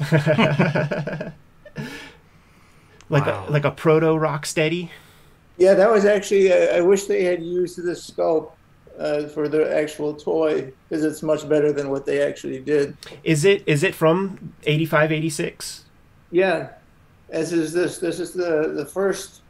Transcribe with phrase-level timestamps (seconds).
[3.08, 3.44] like Wow.
[3.48, 4.90] a, like a proto Rocksteady.
[5.56, 6.52] Yeah, that was actually.
[6.52, 8.56] I I wish they had used the scope
[8.98, 12.96] uh, for the actual toy because it's much better than what they actually did.
[13.22, 15.84] Is it is it from 85, 86?
[16.32, 16.70] Yeah,
[17.30, 17.98] as is this.
[17.98, 19.42] This is the the first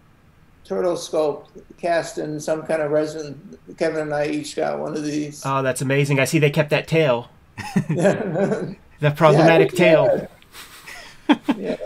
[0.64, 1.48] turtle sculpt
[1.78, 3.58] cast in some kind of resin.
[3.78, 5.42] Kevin and I each got one of these.
[5.46, 6.20] Oh, that's amazing.
[6.20, 7.30] I see they kept that tail,
[7.88, 8.76] the
[9.16, 10.28] problematic tail.
[11.56, 11.76] Yeah.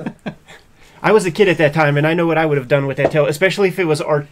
[1.02, 2.87] I was a kid at that time, and I know what I would have done
[2.87, 4.27] with that tail, especially if it was art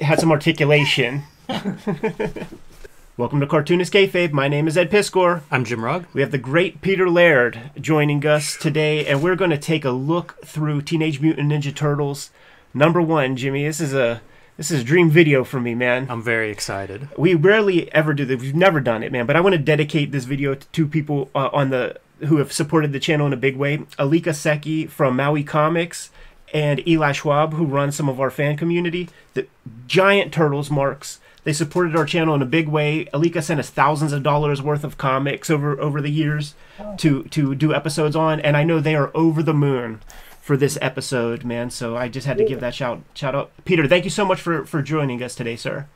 [0.00, 1.22] had some articulation.
[3.16, 4.32] Welcome to Cartoonist Kayfabe.
[4.32, 5.42] My name is Ed Piskor.
[5.50, 6.06] I'm Jim Rugg.
[6.14, 9.90] We have the great Peter Laird joining us today, and we're going to take a
[9.90, 12.30] look through Teenage Mutant Ninja Turtles.
[12.72, 13.64] Number one, Jimmy.
[13.64, 14.22] This is a
[14.56, 16.06] this is a dream video for me, man.
[16.10, 17.08] I'm very excited.
[17.16, 18.40] We rarely ever do this.
[18.40, 19.26] We've never done it, man.
[19.26, 22.52] But I want to dedicate this video to two people uh, on the who have
[22.52, 26.10] supported the channel in a big way: Alika Seki from Maui Comics
[26.52, 29.08] and Eli Schwab, who runs some of our fan community.
[29.34, 29.46] The
[29.86, 31.20] giant turtles marks.
[31.42, 33.06] They supported our channel in a big way.
[33.14, 36.54] Alika sent us thousands of dollars worth of comics over over the years
[36.98, 40.00] to to do episodes on, and I know they are over the moon
[40.40, 41.70] for this episode, man.
[41.70, 43.86] So I just had to give that shout shout out, Peter.
[43.86, 45.86] Thank you so much for for joining us today, sir.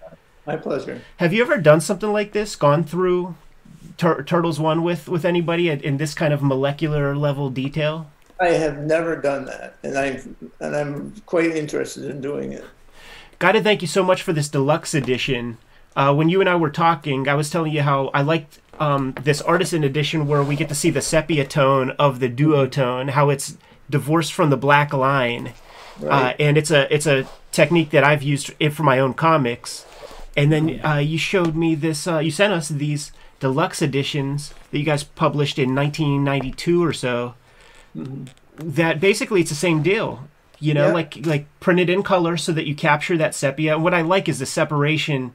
[0.47, 1.03] My pleasure.
[1.17, 2.55] Have you ever done something like this?
[2.57, 3.35] Gone through
[3.97, 8.11] Tur- Turtles One with with anybody in, this kind of molecular level detail?
[8.41, 12.65] I have never done that, and I'm and I'm quite interested in doing it.
[13.39, 15.59] Got to thank you so much for this deluxe edition.
[15.97, 19.15] Uh, when you and I were talking, I was telling you how I liked um,
[19.23, 23.31] this artisan edition where we get to see the sepia tone of the duotone, how
[23.31, 23.57] it's
[23.89, 25.53] divorced from the black line,
[26.03, 29.87] uh, and it's a it's a technique that I've used it for my own comics.
[30.37, 32.09] And then uh, you showed me this.
[32.09, 37.35] Uh, you sent us these deluxe editions that you guys published in 1992 or so.
[38.57, 40.29] That basically it's the same deal.
[40.61, 40.93] You know, Yeah.
[40.95, 43.75] like like printed in color so that you capture that sepia.
[43.75, 45.35] And what I like is the separation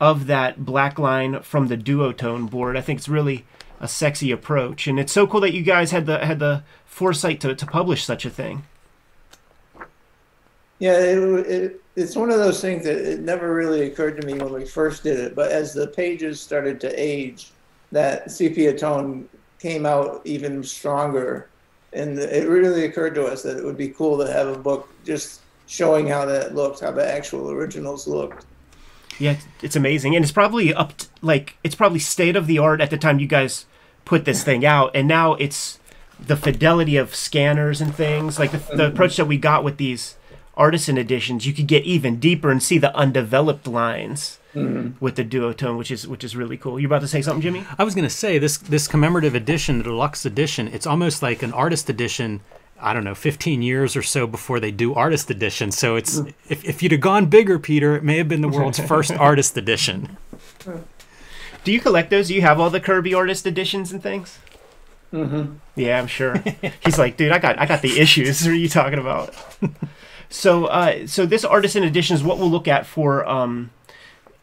[0.00, 2.76] of that black line from the duotone board.
[2.76, 3.44] I think it's really
[3.80, 7.40] a sexy approach, and it's so cool that you guys had the had the foresight
[7.40, 8.64] to, to publish such a thing.
[10.78, 14.34] Yeah, it, it, it's one of those things that it never really occurred to me
[14.34, 17.50] when we first did it, but as the pages started to age,
[17.90, 21.48] that sepia tone came out even stronger,
[21.94, 24.88] and it really occurred to us that it would be cool to have a book
[25.04, 28.44] just showing how that looked, how the actual originals looked.
[29.18, 29.32] Yeah,
[29.62, 32.90] it's- amazing, and it's probably up t like it's probably state of the art at
[32.90, 33.64] the time you guys
[34.04, 35.78] put this thing out, and now it's
[36.20, 38.80] the fidelity of scanners and things like the, the mm-hmm.
[38.82, 40.15] approach that we got with these
[40.56, 41.46] artisan editions.
[41.46, 46.08] You could get even deeper and see the undeveloped lines with the duotone, which is
[46.08, 46.80] which is really cool.
[46.80, 47.66] You're about to say something, Jimmy?
[47.78, 50.68] I was going to say this this commemorative edition, the deluxe edition.
[50.68, 52.40] It's almost like an artist edition.
[52.78, 55.72] I don't know, 15 years or so before they do artist edition.
[55.72, 56.18] So it's
[56.48, 59.56] if, if you'd have gone bigger, Peter, it may have been the world's first artist
[59.56, 60.18] edition.
[61.64, 62.28] Do you collect those?
[62.28, 64.38] Do you have all the Kirby artist editions and things?
[65.12, 65.54] Mm-hmm.
[65.74, 66.42] Yeah, I'm sure.
[66.84, 68.42] He's like, dude, I got I got the issues.
[68.42, 69.34] What are you talking about?
[70.28, 73.70] so, uh, so this artisan edition is what we'll look at for um,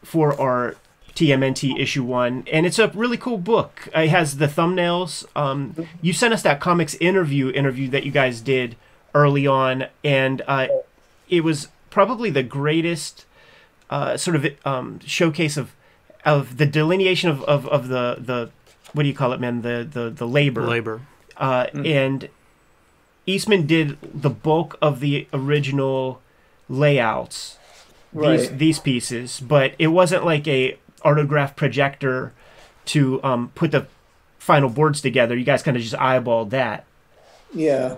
[0.02, 0.76] for our
[1.14, 3.88] TMNT issue one, and it's a really cool book.
[3.94, 5.24] It has the thumbnails.
[5.36, 8.76] Um, you sent us that comics interview interview that you guys did
[9.14, 10.66] early on, and uh,
[11.28, 13.26] it was probably the greatest
[13.90, 15.72] uh, sort of um, showcase of
[16.24, 18.50] of the delineation of, of, of the the
[18.92, 19.62] what do you call it, man?
[19.62, 21.00] The the the labor Labor.
[21.36, 22.28] uh, and
[23.26, 26.20] Eastman did the bulk of the original
[26.68, 27.58] layouts
[28.12, 28.58] these Right.
[28.58, 32.32] these pieces, but it wasn't like a Artograph projector
[32.86, 33.86] to um, put the
[34.38, 35.36] final boards together.
[35.36, 36.84] You guys kind of just eyeballed that.
[37.52, 37.96] Yeah.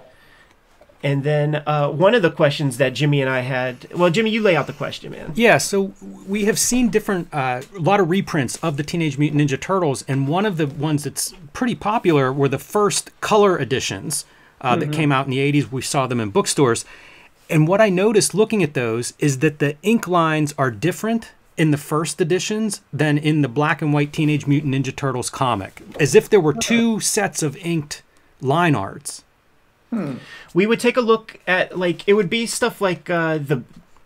[1.02, 4.40] And then uh, one of the questions that Jimmy and I had, well, Jimmy, you
[4.40, 5.32] lay out the question, man.
[5.36, 5.92] Yeah, so
[6.26, 10.04] we have seen different, uh, a lot of reprints of the Teenage Mutant Ninja Turtles,
[10.08, 14.24] and one of the ones that's pretty popular were the first color editions
[14.60, 15.70] uh, that came out in the 80s.
[15.70, 16.84] We saw them in bookstores.
[17.48, 21.70] And what I noticed looking at those is that the ink lines are different in
[21.70, 26.14] the first editions than in the black and white Teenage Mutant Ninja Turtles comic, as
[26.14, 28.02] if there were two sets of inked
[28.40, 29.24] line arts.
[30.52, 33.62] we would take a look at like it would be stuff like uh, the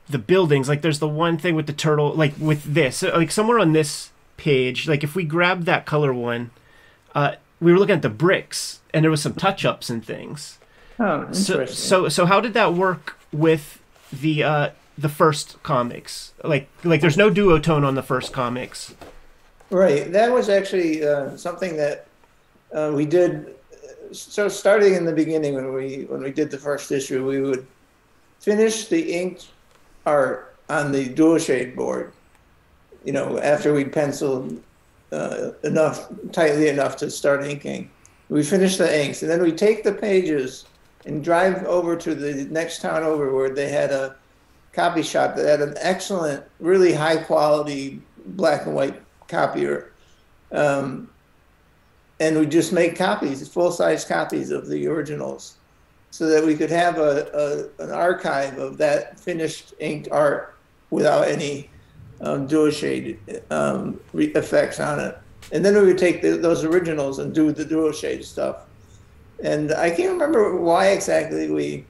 [0.09, 0.69] the buildings.
[0.69, 4.11] Like there's the one thing with the turtle, like with this, like somewhere on this
[4.37, 4.87] page.
[4.87, 6.51] Like if we grab that color one,
[7.15, 10.59] uh, we were looking at the bricks, and there was some touch ups and things.
[10.99, 11.77] Oh, So interesting.
[11.77, 13.81] so so how did that work with
[14.13, 16.33] the uh, the first comics?
[16.45, 18.95] Like like there's no duotone on the first comics.
[19.71, 20.11] Right.
[20.13, 22.07] That was actually uh, something that
[22.75, 23.55] uh, we did
[24.13, 27.67] so starting in the beginning when we when we did the first issue, we would
[28.41, 29.49] finish the inked
[30.07, 32.13] art on the duo shade board.
[33.05, 34.61] You know, after we penciled
[35.13, 37.91] uh, enough tightly enough to start inking,
[38.29, 40.67] we finish the inks, and then we take the pages
[41.07, 44.17] and drive over to the next town over where they had a
[44.73, 49.93] copy shop that had an excellent, really high quality black and white copier.
[50.53, 51.11] Um,
[52.21, 55.57] and we just make copies, full size copies of the originals,
[56.11, 60.57] so that we could have a, a an archive of that finished inked art
[60.91, 61.70] without any
[62.21, 63.19] um, duo shade
[63.51, 65.19] um, effects on it.
[65.53, 68.67] And then we would take the, those originals and do the duo shade stuff.
[69.43, 71.87] And I can't remember why exactly we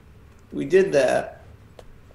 [0.53, 1.41] we did that,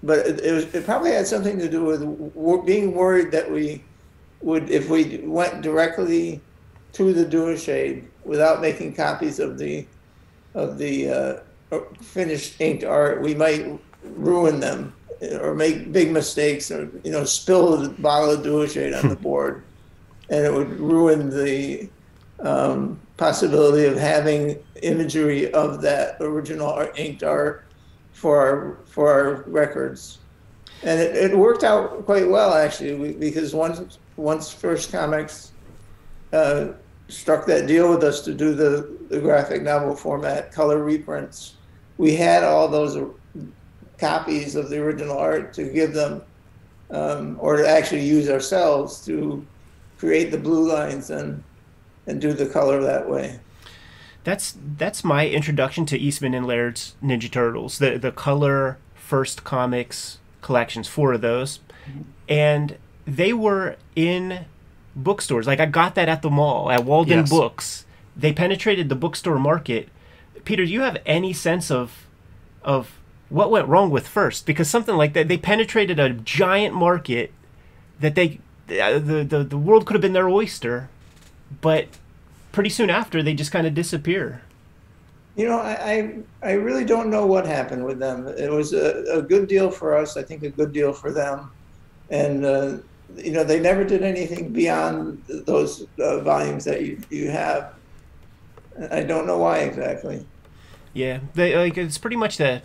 [0.03, 3.83] but it, it, was, it probably had something to do with being worried that we
[4.43, 6.41] would, if we went directly
[6.93, 9.87] to the duo shade without making copies of the
[10.55, 14.95] of the uh, finished inked art, we might ruin them
[15.41, 19.63] or make big mistakes or you know spill a bottle of dual on the board,
[20.31, 21.89] and it would ruin the
[22.41, 27.65] um, possibility of having imagery of that original art, inked art
[28.13, 30.19] for our for our records,
[30.83, 35.53] and it, it worked out quite well actually because once once First Comics
[36.33, 36.69] uh,
[37.09, 41.55] struck that deal with us to do the, the graphic novel format color reprints,
[41.99, 42.97] we had all those
[43.99, 46.23] copies of the original art to give them,
[46.91, 49.47] um, or to actually use ourselves to
[49.99, 51.43] create the blue lines and
[52.07, 53.41] and do the color that way.
[54.25, 57.79] That's that's my introduction to Eastman and Laird's Ninja Turtles.
[57.79, 61.61] The the color first comics collections, four of those,
[62.29, 62.77] and
[63.07, 64.47] they were in
[64.95, 65.47] bookstores.
[65.47, 67.31] Like I got that at the mall at Walden yes.
[67.31, 67.85] Books.
[68.17, 69.91] They penetrated the bookstore market.
[70.45, 72.07] Peter, do you have any sense of
[72.63, 72.99] of
[73.29, 74.47] what went wrong with first?
[74.47, 77.33] Because something like that, they penetrated a giant market
[78.01, 80.89] that they the the, the world could have been their oyster,
[81.61, 81.87] but
[82.53, 84.43] pretty soon after they just kind of disappear.
[85.37, 85.73] You know, I,
[86.43, 88.27] I, I really don't know what happened with them.
[88.27, 90.17] It was a, a good deal for us.
[90.17, 91.51] I think a good deal for them,
[92.11, 92.79] and uh,
[93.17, 97.75] you know they never did anything beyond those uh, volumes that you you have.
[98.91, 100.27] I don't know why exactly.
[100.93, 102.63] Yeah, they like it's pretty much the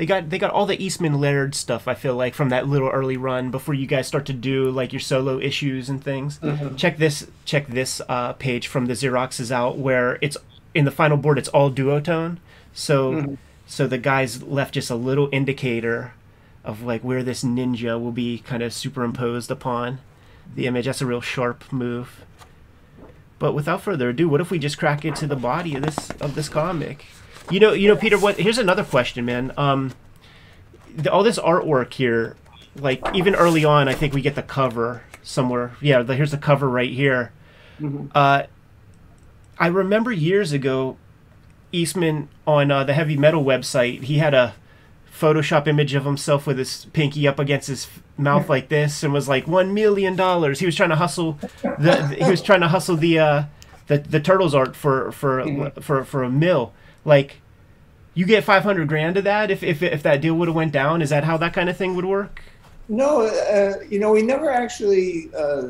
[0.00, 1.86] they got they got all the Eastman Laird stuff.
[1.86, 4.94] I feel like from that little early run before you guys start to do like
[4.94, 6.38] your solo issues and things.
[6.38, 6.76] Mm-hmm.
[6.76, 10.38] Check this check this uh, page from the Xeroxes out where it's
[10.74, 11.36] in the final board.
[11.36, 12.38] It's all duotone.
[12.72, 13.34] So mm-hmm.
[13.66, 16.14] so the guys left just a little indicator
[16.64, 19.98] of like where this ninja will be kind of superimposed upon
[20.54, 20.86] the image.
[20.86, 22.24] That's a real sharp move.
[23.38, 26.36] But without further ado, what if we just crack into the body of this of
[26.36, 27.04] this comic?
[27.50, 28.18] You know, you know, Peter.
[28.18, 28.38] What?
[28.38, 29.52] Here's another question, man.
[29.56, 29.92] Um,
[30.94, 32.36] the, all this artwork here,
[32.76, 35.72] like even early on, I think we get the cover somewhere.
[35.80, 37.32] Yeah, the, here's the cover right here.
[37.80, 38.06] Mm-hmm.
[38.14, 38.44] Uh,
[39.58, 40.96] I remember years ago,
[41.72, 44.54] Eastman on uh, the heavy metal website, he had a
[45.12, 49.28] Photoshop image of himself with his pinky up against his mouth like this, and was
[49.28, 50.60] like one million dollars.
[50.60, 52.16] He was trying to hustle the.
[52.18, 53.42] he was trying to hustle the uh,
[53.88, 55.80] the the turtles art for for mm-hmm.
[55.80, 56.72] for for a mill.
[57.04, 57.40] Like,
[58.14, 60.72] you get five hundred grand of that if if if that deal would have went
[60.72, 61.02] down.
[61.02, 62.42] Is that how that kind of thing would work?
[62.88, 65.68] No, uh, you know, we never actually uh,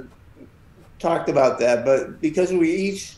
[0.99, 3.17] talked about that, but because we each,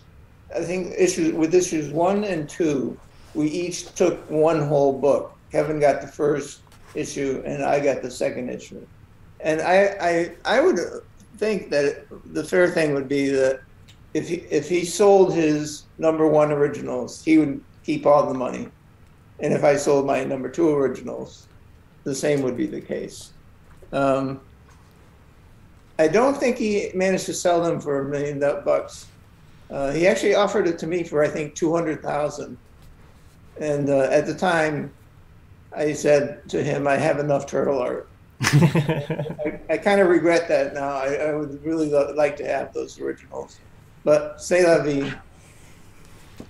[0.55, 2.99] I think, issues with issues one and two,
[3.35, 5.37] we each took one whole book.
[5.53, 6.63] Kevin got the first
[6.95, 8.85] issue, and I got the second issue.
[9.41, 10.79] And I, I, I would
[11.37, 13.61] think that the fair thing would be that
[14.15, 18.69] if he, if he sold his number one originals, he would keep all the money.
[19.43, 21.49] And if I sold my number two originals,
[22.05, 23.33] the same would be the case.
[23.93, 24.41] Um,
[25.99, 29.07] I don't think he managed to sell them for a million bucks.
[29.71, 32.57] Uh, he actually offered it to me for I think two hundred thousand,
[33.61, 34.93] and uh, at the time,
[35.75, 38.09] I said to him, "I have enough turtle art."
[38.43, 40.97] I, I kind of regret that now.
[40.97, 43.59] I, I would really like to have those originals,
[44.05, 45.13] but say la vie.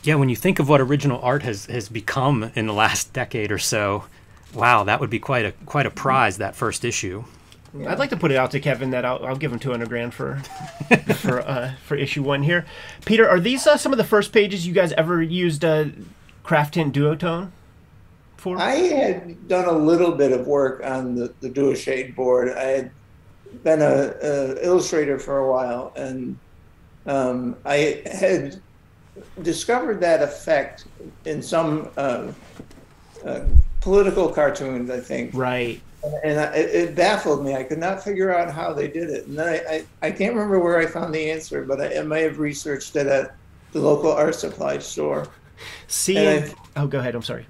[0.03, 3.53] Yeah, when you think of what original art has has become in the last decade
[3.53, 4.05] or so,
[4.55, 7.25] wow, that would be quite a quite a prize that first issue.
[7.75, 7.91] Yeah.
[7.91, 10.13] I'd like to put it out to Kevin that I'll, I'll give him 200 grand
[10.13, 10.37] for
[11.17, 12.67] for uh, for issue one here.
[13.05, 15.87] Peter, are these uh, some of the first pages you guys ever used uh,
[16.45, 17.51] Craftint duotone
[18.37, 18.59] for?
[18.59, 22.51] I had done a little bit of work on the the duo shade board.
[22.51, 22.91] I had
[23.63, 26.39] been a, a illustrator for a while, and
[27.07, 28.61] um, I had
[29.43, 30.87] discovered that effect
[31.25, 32.33] in some uh,
[33.25, 33.41] uh,
[33.81, 35.33] political cartoons, I think.
[35.35, 35.81] Right.
[36.25, 37.55] And I, it, baffled me.
[37.55, 39.27] I could not figure out how they did it.
[39.27, 42.03] And then I, I, I can't remember where I found the answer, but I, I
[42.03, 43.37] may have researched it at
[43.73, 45.29] the local art supply store.
[45.87, 46.45] Seeing.
[46.45, 47.15] I- oh, go ahead.
[47.15, 47.47] I'm sorry.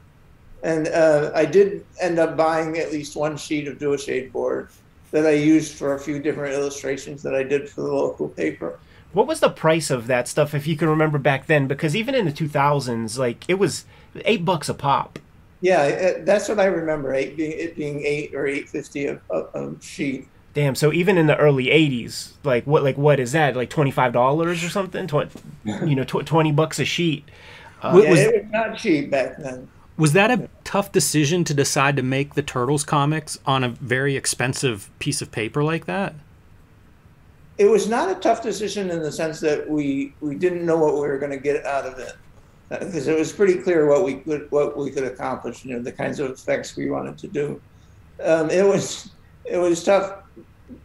[0.63, 4.69] And uh, I did end up buying at least one sheet of duo shade board
[5.11, 8.79] that I used for a few different illustrations that I did for the local paper.
[9.13, 11.67] What was the price of that stuff, if you can remember back then?
[11.69, 13.85] Because even in the 2000s, like it was
[14.25, 15.19] eight bucks a pop.
[15.61, 17.15] Yeah, it, that's what I remember.
[17.15, 20.27] Eight being it being eight or eight fifty a, a, a sheet.
[20.55, 20.75] Damn.
[20.75, 23.55] So even in the early 80s, like what, like what is that?
[23.55, 25.07] Like twenty five dollars or something?
[25.07, 25.31] Tw-
[25.65, 27.29] you know, tw- twenty bucks a sheet.
[27.81, 29.69] Uh, Yeah, was, it was not cheap back then.
[29.97, 34.17] was that a tough decision to decide to make the Turtles comics on a very
[34.17, 36.15] expensive piece of paper like that?
[37.59, 40.95] It was not a tough decision in the sense that we we didn't know what
[40.95, 42.15] we were going to get out of it
[42.71, 45.65] uh, because it was pretty clear what we could what we could accomplish.
[45.65, 47.61] You know, the kinds of effects we wanted to do.
[48.23, 49.11] Um, it was
[49.45, 50.23] it was tough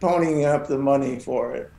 [0.00, 1.70] ponying up the money for it.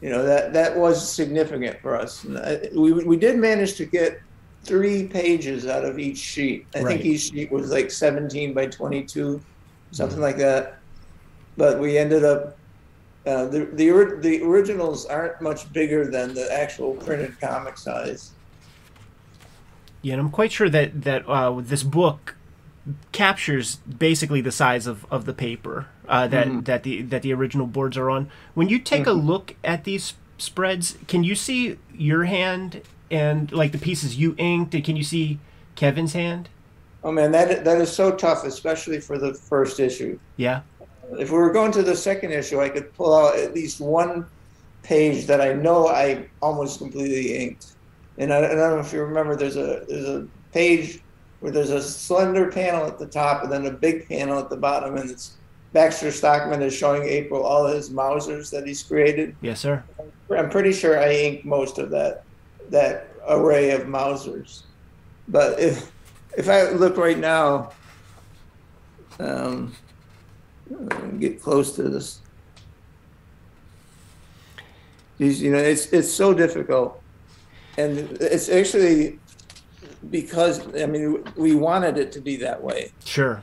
[0.00, 2.24] You know that that was significant for us.
[2.26, 4.20] I, uh, we we did manage to get
[4.64, 6.66] three pages out of each sheet.
[6.74, 6.92] I Right.
[6.92, 9.40] think each sheet was like 17 by 22,
[9.92, 10.22] something mm-hmm.
[10.22, 10.78] like that.
[11.56, 12.57] But we ended up
[13.28, 18.32] uh, the the the originals aren't much bigger than the actual printed comic size.
[20.00, 22.36] Yeah, and I'm quite sure that that uh, this book
[23.12, 27.66] captures basically the size of, of the paper uh, that that the that the original
[27.66, 28.30] boards are on.
[28.54, 32.80] When you take a look at these spreads, can you see your hand
[33.10, 34.74] and like the pieces you inked?
[34.74, 35.38] And can you see
[35.74, 36.48] Kevin's hand?
[37.04, 40.18] Oh man, that that is so tough, especially for the first issue.
[40.38, 40.62] Yeah.
[41.12, 44.26] If we were going to the second issue, I could pull out at least one
[44.82, 47.72] page that I know I almost completely inked.
[48.18, 51.00] And I, I don't know if you remember, there's a there's a page
[51.40, 54.56] where there's a slender panel at the top and then a big panel at the
[54.56, 55.36] bottom, and it's
[55.72, 59.36] Baxter Stockman is showing April all his Mousers that he's created.
[59.42, 59.84] Yes, sir.
[60.30, 62.24] I'm pretty sure I inked most of that
[62.70, 64.62] that array of Mousers.
[65.28, 65.92] But if
[66.36, 67.72] if I look right now,
[69.18, 69.74] um,
[71.18, 72.20] get close to this.
[75.18, 77.02] These, you know, it's it's so difficult,
[77.76, 79.18] and it's actually
[80.10, 83.42] because I mean we wanted it to be that way Sure.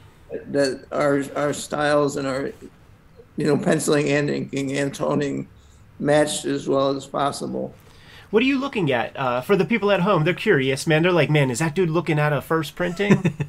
[0.52, 2.52] that our our styles and our
[3.36, 5.50] you know penciling and inking and toning
[6.00, 7.74] matched as well as possible.
[8.32, 9.16] What are you looking at?
[9.18, 11.04] Uh, for the people at home, they're curious, man.
[11.04, 13.34] They're like, man, is that dude looking at a first printing?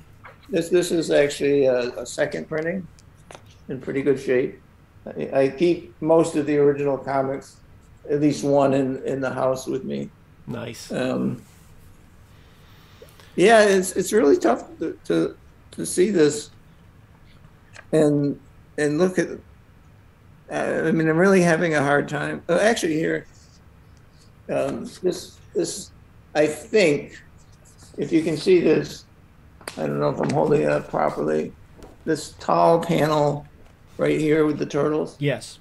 [0.48, 2.86] This this is actually a, a second printing,
[3.68, 4.60] in pretty good shape.
[5.06, 7.56] I, I keep most of the original comics,
[8.10, 10.10] at least one in in the house with me.
[10.46, 10.90] nice.
[10.92, 11.42] Um,
[13.36, 15.36] yeah, it's it's really tough to, to
[15.72, 16.50] to see this
[17.92, 18.38] and
[18.78, 19.28] and look at.
[20.48, 22.42] Uh, I mean, I'm really having a hard time.
[22.48, 23.26] Uh, actually, here,
[24.48, 25.90] um, this this
[26.36, 27.18] I think,
[27.96, 29.06] if you can see this,
[29.76, 31.52] I don't know if I'm holding it up properly.
[32.04, 33.46] This tall panel
[33.98, 35.16] right here with the turtles.
[35.18, 35.58] Yes.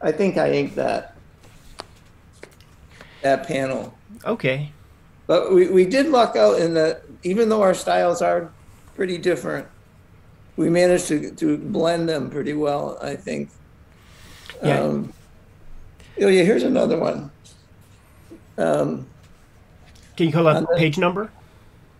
[0.00, 1.16] I think I inked that.
[3.22, 3.96] That panel.
[4.24, 4.72] Okay.
[5.26, 8.50] But we, we did luck out in that even though our styles are
[8.96, 9.66] pretty different,
[10.56, 13.50] we managed to, to blend them pretty well, I think.
[14.62, 14.80] Yeah.
[14.80, 15.12] Um,
[16.20, 17.30] oh, yeah, here's another one.
[18.58, 19.06] Um,
[20.16, 21.30] Can you call out then- page number?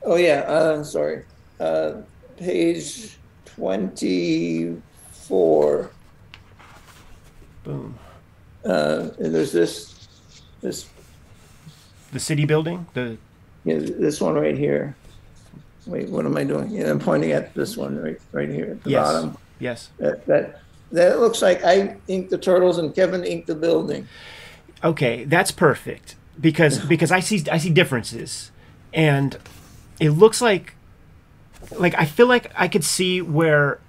[0.04, 1.24] oh, yeah, uh, sorry.
[1.60, 2.02] Uh,
[2.36, 3.16] page
[5.28, 5.90] 24.
[7.64, 7.98] Boom.
[8.64, 10.08] Uh, and there's this,
[10.60, 10.88] this,
[12.12, 12.86] The city building.
[12.94, 13.16] The
[13.64, 14.96] know, this one right here.
[15.86, 16.70] Wait, what am I doing?
[16.70, 19.04] Yeah, I'm pointing at this one right, right here at the yes.
[19.04, 19.38] bottom.
[19.58, 19.90] Yes.
[19.98, 20.60] That, that
[20.92, 24.06] that looks like I inked the turtles and Kevin inked the building.
[24.84, 28.52] Okay, that's perfect because because I see I see differences,
[28.92, 29.38] and
[29.98, 30.74] it looks like
[31.76, 33.80] like I feel like I could see where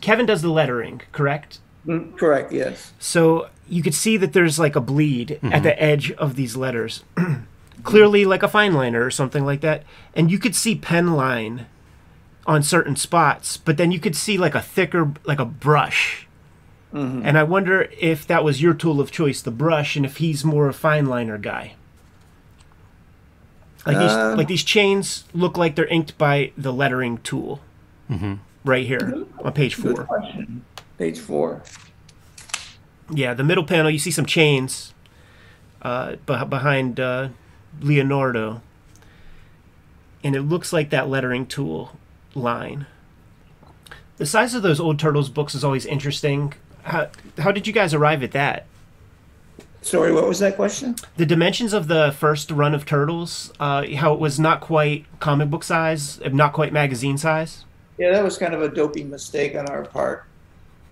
[0.00, 1.58] Kevin does the lettering, correct?
[1.86, 2.52] Mm, correct.
[2.52, 2.92] Yes.
[2.98, 7.04] So you could see that there's like a bleed at the edge of these letters,
[7.82, 9.82] clearly like a fine liner or something like that,
[10.14, 11.66] and you could see pen line
[12.46, 16.26] on certain spots, but then you could see like a thicker like a brush.
[16.92, 20.44] And I wonder if that was your tool of choice, the brush, and if he's
[20.44, 21.74] more a fine liner guy.
[23.84, 27.60] Like these, Uh, like these chains look like they're inked by the lettering tool,
[28.66, 30.08] right here on page four.
[30.98, 31.62] Page four.
[33.10, 34.92] Yeah, the middle panel, you see some chains
[35.82, 37.28] uh, behind uh,
[37.80, 38.62] Leonardo,
[40.24, 41.96] and it looks like that lettering tool
[42.34, 42.86] line.
[44.16, 46.54] The size of those old Turtles books is always interesting.
[46.82, 48.66] How, how did you guys arrive at that?
[49.82, 50.96] Sorry, what was that question?
[51.16, 55.48] The dimensions of the first run of Turtles, uh, how it was not quite comic
[55.48, 57.65] book size, not quite magazine size.
[57.98, 60.24] Yeah, that was kind of a dopey mistake on our part.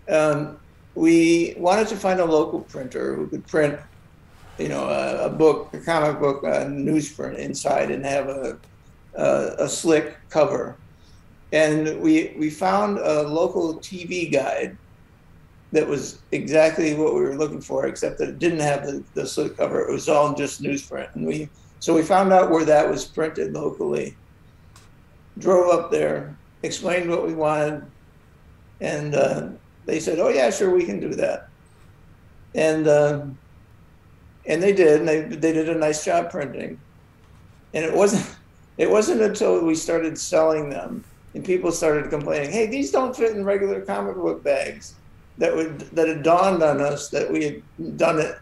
[0.08, 0.58] Um,
[0.94, 3.78] we wanted to find a local printer who could print,
[4.58, 8.58] you know, a, a book, a comic book, a newsprint inside, and have a,
[9.14, 10.76] a, a slick cover.
[11.52, 14.76] And we we found a local TV guide
[15.72, 19.26] that was exactly what we were looking for, except that it didn't have the, the
[19.26, 19.86] slick cover.
[19.88, 21.14] It was all just newsprint.
[21.14, 21.48] And we
[21.80, 24.16] so we found out where that was printed locally.
[25.38, 27.84] Drove up there, explained what we wanted,
[28.80, 29.48] and uh,
[29.86, 31.48] they said, "Oh yeah, sure, we can do that."
[32.54, 33.26] And uh,
[34.46, 36.80] and they did, and they they did a nice job printing.
[37.72, 38.34] And it wasn't
[38.78, 41.04] it wasn't until we started selling them
[41.34, 44.94] and people started complaining, "Hey, these don't fit in regular comic book bags."
[45.38, 48.38] That would that it dawned on us that we had done it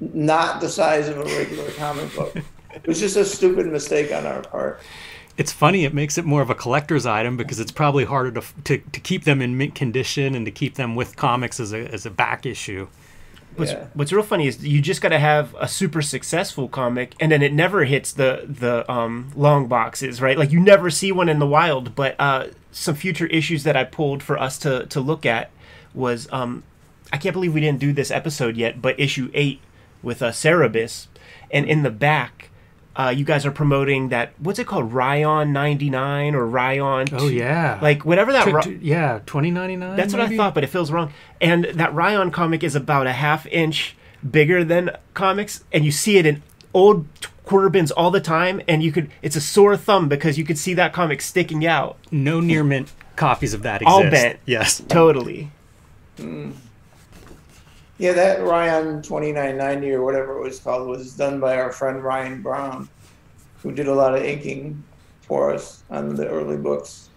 [0.00, 2.34] not the size of a regular comic book.
[2.74, 4.80] it was just a stupid mistake on our part.
[5.36, 5.84] It's funny.
[5.84, 9.00] It makes it more of a collector's item because it's probably harder to, to, to
[9.00, 12.10] keep them in mint condition and to keep them with comics as a, as a
[12.10, 12.86] back issue.
[13.56, 13.86] What's, Yeah.
[13.94, 17.40] what's real funny is you just got to have a super successful comic, and then
[17.42, 20.36] it never hits the the um, long boxes, right?
[20.36, 21.94] Like you never see one in the wild.
[21.94, 25.50] But uh, some future issues that I pulled for us to to look at
[25.94, 26.64] was um,
[27.12, 29.60] I can't believe we didn't do this episode yet, but issue eight
[30.02, 31.06] with uh, Cerebus,
[31.50, 32.50] and in the back.
[32.96, 34.32] Uh, you guys are promoting that.
[34.38, 34.92] What's it called?
[34.92, 37.06] Rion ninety nine or Rion?
[37.12, 38.62] Oh yeah, like whatever that.
[38.62, 39.96] T- t- yeah, twenty ninety nine.
[39.96, 41.12] that's what I thought, but it feels wrong.
[41.40, 43.96] And that Rion comic is about a half inch
[44.28, 47.06] bigger than comics, and you see it in old
[47.44, 48.60] quarter bins all the time.
[48.68, 51.98] And you could, it's a sore thumb because you could see that comic sticking out
[52.10, 53.94] No near mint copies of that exist.
[53.94, 54.38] All bent.
[54.46, 54.82] Yes.
[54.88, 55.50] totally.
[57.98, 62.42] Yeah, that Rion 2990 or whatever it was called was done by our friend Ryan
[62.42, 62.88] Brown,
[63.62, 64.82] who did a lot of inking
[65.22, 67.08] for us on the early books.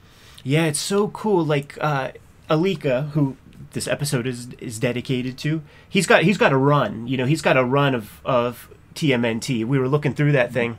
[0.44, 1.44] Yeah, it's so cool.
[1.44, 2.12] Like uh,
[2.50, 3.38] Alika, who
[3.72, 7.08] this episode is is dedicated to, he's got he's got a run.
[7.08, 9.66] You know, he's got a run of of TMNT.
[9.66, 10.78] We were looking through that thing,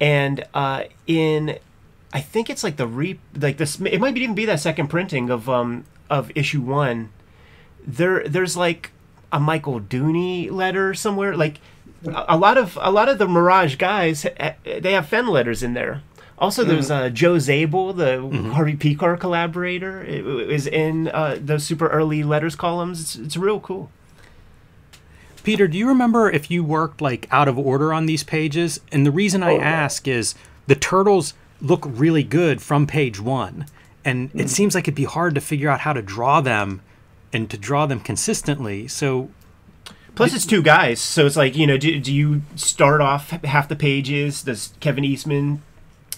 [0.00, 1.58] and uh, in
[2.12, 3.80] I think it's like the re like this.
[3.80, 7.10] It might even be that second printing of um of issue one.
[7.86, 8.92] There there's like
[9.34, 11.36] a Michael Dooney letter somewhere.
[11.36, 11.56] Like
[12.06, 15.74] a, lot of a lot of the Mirage guys, eh, they have Fen letters in
[15.74, 16.02] there.
[16.38, 18.20] Also, there's uh, Joe Zabel, the
[18.54, 23.00] Harvey Pekar collaborator, is in uh, those super early letters columns.
[23.00, 23.88] It's, it's real cool.
[25.44, 28.80] Peter, do you remember if you worked like out of order on these pages?
[28.90, 29.62] And the reason I Oh, yeah.
[29.62, 30.34] ask is
[30.66, 33.66] the turtles look really good from page one,
[34.04, 34.40] and Hmm.
[34.40, 36.80] it seems like it'd be hard to figure out how to draw them
[37.34, 38.88] and to draw them consistently.
[38.88, 39.30] So
[40.14, 43.68] Plus, it's two guys, so it's like you know, do, do you start off half
[43.68, 44.44] the pages?
[44.44, 45.62] Does Kevin Eastman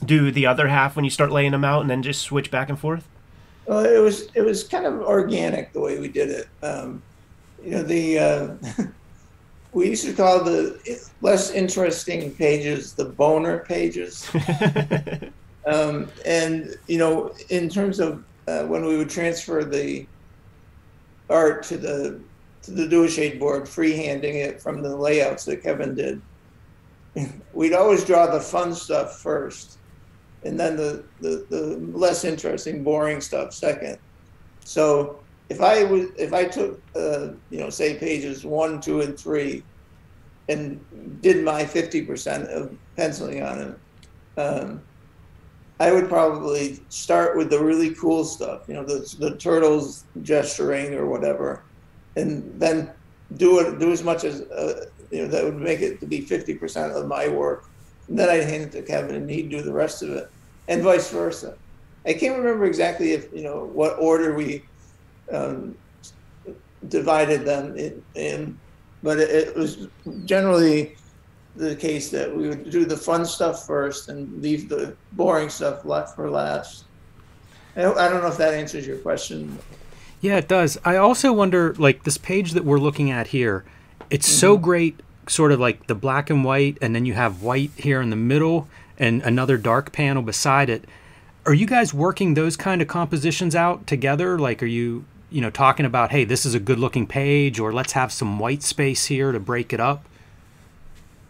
[0.05, 2.69] do the other half when you start laying them out, and then just switch back
[2.69, 3.09] and forth?
[3.65, 6.49] Well, it was it was kind of organic the way we did it.
[6.63, 7.03] Um,
[7.65, 8.55] you know, the uh,
[9.73, 10.79] we used to call the
[11.23, 14.31] less interesting pages the boner pages.
[15.67, 20.07] um, and you know, in terms of uh, when we would transfer the
[21.29, 22.21] art to the
[22.63, 26.21] to the Duoshade board, freehanding it from the layouts that Kevin did,
[27.53, 29.79] we'd always draw the fun stuff first,
[30.45, 33.99] and then the, the, the less interesting, boring stuff second.
[34.65, 39.19] So if I was if I took uh, you know say pages one, two, and
[39.19, 39.63] three,
[40.49, 40.81] and
[41.23, 44.83] did my fifty percent of penciling on it, um,
[45.79, 50.95] I would probably start with the really cool stuff, you know, the the turtles gesturing
[50.95, 51.63] or whatever,
[52.17, 52.91] and then
[53.37, 56.21] do it do as much as uh, you know that would make it to be
[56.21, 57.69] fifty percent of my work.
[58.09, 60.31] And then I'd hand it to Kevin, and he'd do the rest of it,
[60.69, 61.57] and vice versa.
[62.07, 64.65] I can't remember exactly if you know what order we
[65.31, 65.77] um,
[66.89, 68.59] divided them in, in
[69.03, 69.89] but it, it was
[70.25, 70.97] generally
[71.57, 75.85] the case that we would do the fun stuff first and leave the boring stuff
[75.85, 76.85] left for last.
[77.77, 79.59] I don't, I don't know if that answers your question.
[80.21, 80.79] Yeah, it does.
[80.85, 83.65] I also wonder, like this page that we're looking at here,
[84.11, 84.65] it's so mm-hmm.
[84.65, 88.11] great, sort of like the black and white, and then you have white here in
[88.11, 90.85] the middle and another dark panel beside it.
[91.45, 94.39] Are you guys working those kind of compositions out together?
[94.39, 97.73] Like, are you, you know, talking about, hey, this is a good looking page, or
[97.73, 100.07] let's have some white space here to break it up?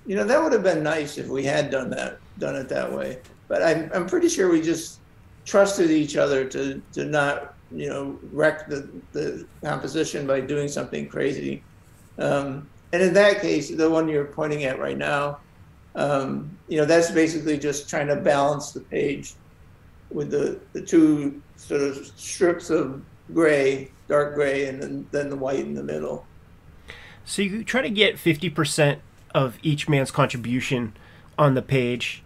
[0.06, 2.92] You know, that would have been nice if we had done that, done it that
[2.92, 3.18] way.
[3.48, 5.00] But I'm, I'm pretty sure we just
[5.44, 11.08] trusted each other to, to not, you know, wreck the, the composition by doing something
[11.08, 11.62] crazy.
[12.18, 15.38] Um, and in that case, the one you're pointing at right now,
[15.96, 19.34] um, you know, that's basically just trying to balance the page
[20.10, 23.02] with the, the two sort of strips of
[23.34, 26.24] gray, dark gray, and then, then the white in the middle.
[27.24, 28.98] So you try to get 50%
[29.36, 30.94] of each man's contribution
[31.38, 32.22] on the page.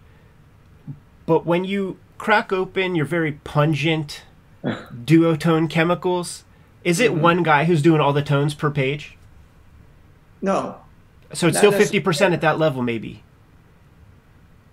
[1.27, 4.23] But when you crack open your very pungent
[4.65, 6.45] duotone chemicals,
[6.85, 7.21] is it Mhm.
[7.21, 9.17] one guy who's doing all the tones per page?
[10.41, 10.77] No.
[11.33, 13.23] So it's still 50% at that level, maybe.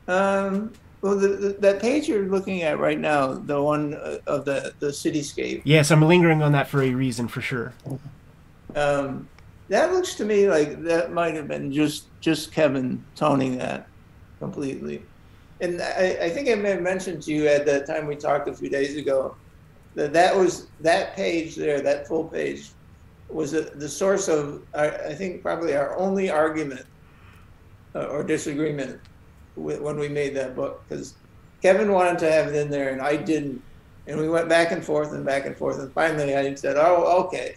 [0.08, 0.72] Um,
[1.02, 4.74] well, the, the, that page you're looking at right now, the one uh, of the,
[4.80, 7.74] the cityscape, Yes, I'm lingering on that for a reason, for sure.
[8.76, 9.28] um,
[9.70, 13.88] that looks to me like that might have been just just Kevin toning that
[14.40, 15.04] completely.
[15.60, 18.48] And I, I think I may have mentioned to you at that time we talked
[18.48, 19.36] a few days ago
[19.96, 22.70] that that was that page there, that full page,
[23.30, 26.86] was the the source of I think probably our only argument
[27.96, 29.02] uh, or disagreement
[29.56, 30.84] with, when we made that book.
[30.88, 31.16] Because
[31.62, 33.62] Kevin wanted to have it in there and I didn't,
[34.06, 37.26] and we went back and forth and back and forth and finally I said, oh
[37.26, 37.56] okay,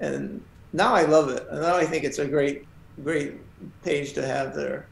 [0.00, 2.64] and now I love it and now I think it's a great
[3.02, 3.34] great
[3.82, 4.86] page to have there.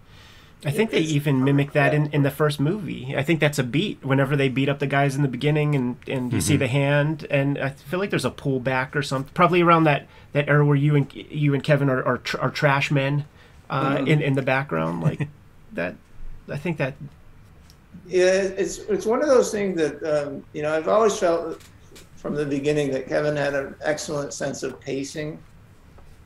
[0.67, 3.15] I think they even mimic that in, in the first movie.
[3.15, 5.97] I think that's a beat whenever they beat up the guys in the beginning and,
[6.09, 7.27] and you see the hand.
[7.31, 10.77] And I feel like there's a pullback or something, probably around that, that era where
[10.77, 13.27] you and you and Kevin are, are, tr- are trash men
[13.69, 14.09] uh, Mhm.
[14.09, 15.03] in, in the background.
[15.03, 15.29] Like
[15.75, 15.97] that,
[16.49, 16.95] I think that
[18.07, 21.61] Yeah, it's it's one of those things that um, you know I've always felt
[22.17, 25.39] from the beginning that Kevin had an excellent sense of pacing,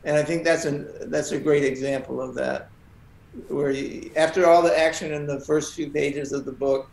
[0.05, 2.71] and I think that's an that's a great example of that.
[3.49, 6.89] Where you, after all the action in the first few pages of the book,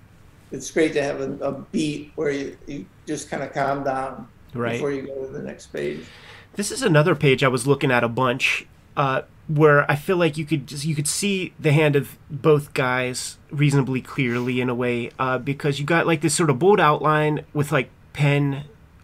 [0.52, 4.28] it's great to have a, a beat where you, you just kind of calm down
[4.54, 4.74] Right.
[4.74, 6.06] before you go to the next page.
[6.54, 8.66] This is another page I was looking at a bunch,
[8.96, 12.74] uh, where I feel like you could just, you could see the hand of both
[12.74, 16.80] guys reasonably clearly in a way, uh, because you got like this sort of bold
[16.80, 18.64] outline with like pen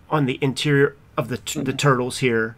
[0.09, 2.55] on the interior of the t- the turtles here,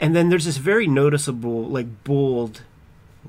[0.00, 2.62] and then there's this very noticeable like bold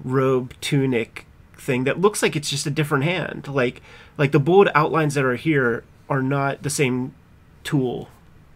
[0.04, 1.26] robe tunic
[1.58, 3.48] thing that looks like it's just a different hand.
[3.48, 3.82] Like
[4.18, 7.14] like the bold outlines that are here are not the same
[7.64, 8.10] tool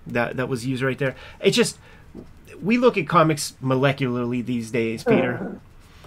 [0.08, 1.16] that that was used right there.
[1.40, 1.78] It's just
[2.62, 5.60] we look at comics molecularly these days, Peter,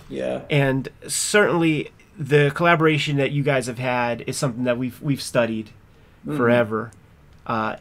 [0.08, 0.42] Yeah.
[0.48, 5.70] and certainly the collaboration that you guys have had is something that we've we've studied
[6.24, 6.90] forever.
[7.46, 7.76] Uh,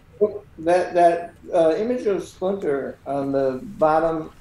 [0.60, 4.32] That that uh, image of Splinter on the bottom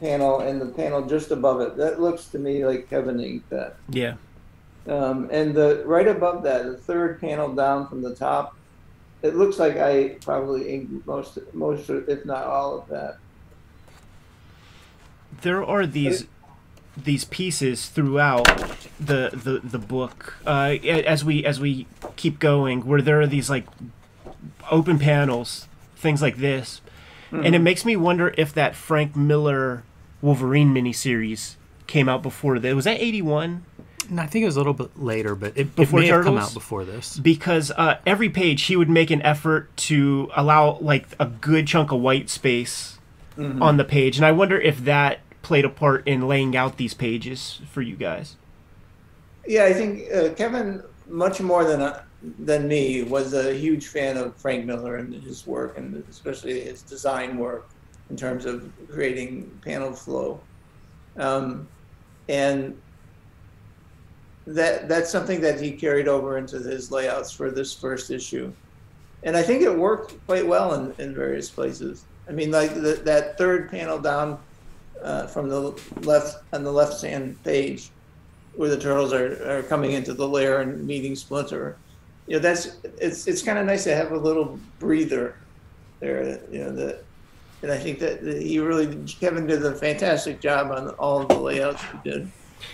[0.00, 3.76] panel and the panel just above it, that looks to me like Kevin inked that.
[3.88, 4.14] yeah,
[4.88, 8.56] Um, and the right above that, the third panel down from the top,
[9.22, 13.18] it looks like I probably inked most, most, if not all of that.
[15.42, 16.26] there are these
[16.96, 18.46] these pieces throughout
[19.00, 23.50] the the the book uh, as we as we keep going where there are these
[23.50, 23.66] like
[24.70, 26.80] open panels things like this.
[27.32, 29.82] And it makes me wonder if that frank miller
[30.22, 31.56] wolverine miniseries
[31.88, 33.64] came out before that was that 81
[34.08, 36.06] And I think it was a little bit later, but it, before it Before may
[36.08, 37.18] have come out before this.
[37.18, 41.90] because uh, every page he would make an effort to allow like a good chunk
[41.90, 42.98] of white space
[43.36, 44.16] on the page.
[44.16, 47.96] And i wonder if that played a part in laying out these pages for you
[47.96, 48.36] guys.
[49.46, 52.02] Yeah, I think uh, Kevin, much more than uh,
[52.38, 56.82] than me, was a huge fan of Frank Miller and his work, and especially his
[56.82, 57.68] design work
[58.10, 60.40] in terms of creating panel flow.
[61.16, 61.68] Um,
[62.28, 62.80] and
[64.46, 68.52] that that's something that he carried over into his layouts for this first issue,
[69.22, 72.04] and I think it worked quite well in, in various places.
[72.28, 74.38] I mean, like the, that third panel down
[75.02, 77.90] uh, from the left on the left hand page
[78.56, 81.76] where the turtles are, are coming into the lair and meeting Splinter.
[82.26, 85.36] You know, that's it's it's kind of nice to have a little breather
[86.00, 86.40] there.
[86.50, 87.04] You know that,
[87.62, 91.28] and I think that that he really Kevin did a fantastic job on all of
[91.28, 92.30] the layouts he did.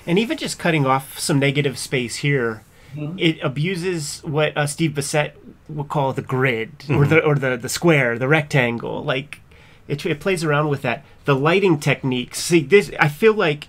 [0.07, 2.63] and even just cutting off some negative space here
[2.97, 3.15] Mhm.
[3.21, 5.33] it abuses what uh, steve Bissette
[5.69, 9.41] would call the grid or the or the, the square the rectangle like
[9.87, 13.69] it, it plays around with that the lighting techniques see this i feel like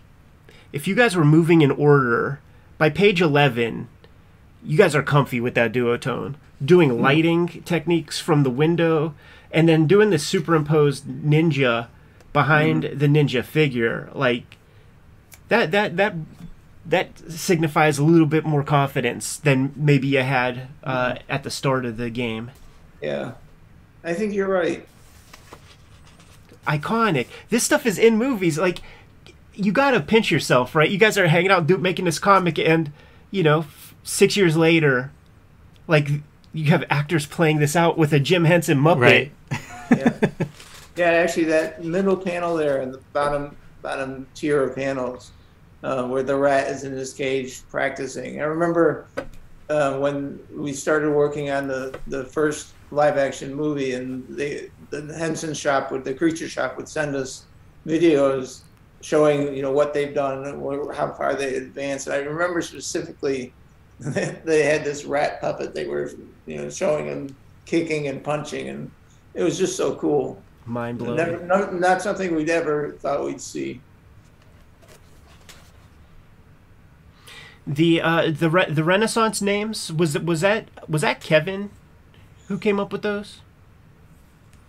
[0.73, 2.39] if you guys were moving in order
[2.79, 3.87] by page 11
[4.63, 9.13] you guys are comfy with that duotone doing lighting techniques from the window
[9.51, 11.87] and then doing the superimposed ninja
[12.33, 14.57] behind the ninja figure like
[15.49, 16.15] that that that
[16.85, 21.85] that signifies a little bit more confidence than maybe you had uh, at the start
[21.85, 22.51] of the game.
[23.01, 23.33] Yeah,
[24.03, 24.87] I think you're right.
[26.67, 27.27] Iconic.
[27.49, 28.57] This stuff is in movies.
[28.57, 28.79] Like,
[29.53, 30.89] you gotta pinch yourself, right?
[30.89, 32.91] You guys are hanging out, do, making this comic, and
[33.29, 33.65] you know,
[34.03, 35.11] six years later,
[35.87, 36.09] like
[36.53, 38.99] you have actors playing this out with a Jim Henson Muppet.
[38.99, 39.31] Right.
[39.91, 40.13] Yeah,
[40.95, 41.05] yeah.
[41.07, 45.31] Actually, that middle panel there and the bottom bottom tier of panels,
[45.83, 48.39] uh, where the rat is in his cage practicing.
[48.39, 49.07] I remember
[49.69, 55.13] uh, when we started working on the the first live action movie, and the the
[55.13, 57.45] Henson shop would the creature shop would send us
[57.85, 58.61] videos
[59.01, 62.07] showing you know what they've done and how far they advanced.
[62.07, 63.53] And I remember specifically
[64.45, 66.11] they had this rat puppet they were
[66.47, 67.35] you know showing him
[67.65, 68.91] kicking and punching, and
[69.35, 70.41] it was just so cool.
[70.65, 71.17] Mind blowing.
[71.17, 73.79] Never, not, not something we'd ever thought we'd see.
[77.67, 81.69] The uh, the re- the Renaissance names was it was that was that Kevin
[82.47, 83.39] who came up with those?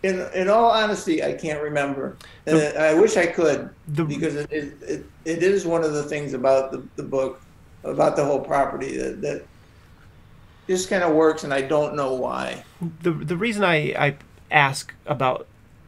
[0.02, 2.16] In in all honesty, I can't remember,
[2.46, 6.02] and I wish I could The- because it, it, it, it is one of the
[6.02, 7.40] things about the, the book,
[7.84, 9.42] about the whole property that, that
[10.68, 12.64] just kind of works, and I don't know why.
[13.02, 14.16] the the reason I I
[14.50, 15.46] ask about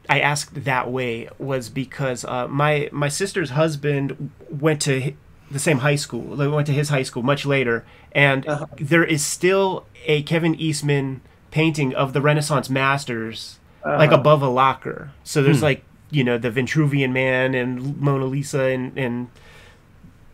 [0.09, 5.13] I asked that way was because uh, my my sister's husband went to
[5.51, 6.37] the same high school.
[6.37, 8.67] They went to his high school much later, and Uh-huh.
[8.77, 14.21] there is still a Kevin Eastman painting of the Renaissance masters like Uh-huh.
[14.21, 15.11] above a locker.
[15.23, 19.29] So there's like you know the Vitruvian Man and Mona Lisa and and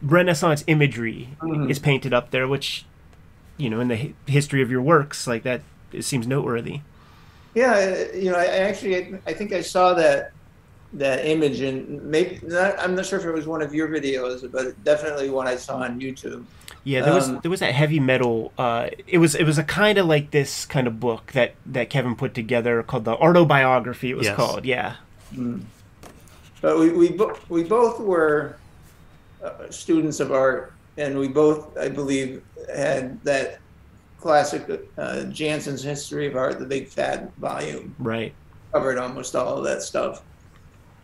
[0.03, 1.29] Renaissance imagery
[1.69, 2.85] is painted up there, which
[3.57, 5.61] you know in the hi- history of your works like that
[5.93, 6.81] it seems noteworthy.
[7.55, 7.73] Yeah,
[8.13, 10.33] uh, you know, I I actually I think I saw that
[10.95, 14.51] that image, and maybe not, I'm not sure if it was one of your videos,
[14.51, 16.45] but definitely one I saw on YouTube.
[16.83, 18.53] Yeah, there was Um, there was that heavy metal.
[18.57, 21.91] Uh, it was it was a kind of like this kind of book that that
[21.91, 24.11] Kevin put together called the Autobiography.
[24.11, 24.37] It was Yes.
[24.37, 24.65] called.
[24.65, 24.95] Yeah,
[26.63, 28.57] But we we, bo- we both were
[29.43, 32.43] uh, students of art, and we both, I believe,
[32.75, 33.61] had that
[34.21, 38.35] classic uh, Janson's History of Art, the big fat volume, right.
[38.73, 40.23] covered almost all of that stuff.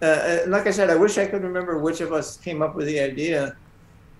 [0.02, 2.74] Uh, and like I said, I wish I could remember which of us came up
[2.74, 3.56] with the idea,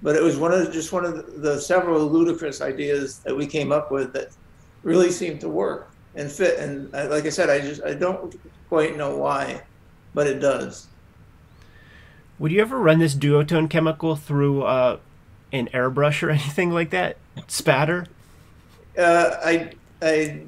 [0.03, 3.47] but it was one of just one of the, the several ludicrous ideas that we
[3.47, 4.29] came up with that
[4.83, 6.59] really seemed to work and fit.
[6.59, 8.35] And I, like I said, I just I don't
[8.69, 9.63] quite know why,
[10.15, 10.89] but it does.
[12.39, 14.99] Would you ever run this duotone chemical through uh,
[15.53, 17.17] an airbrush or anything like that?
[17.47, 18.07] Spatter.
[18.99, 19.73] Uh, I
[20.03, 20.43] I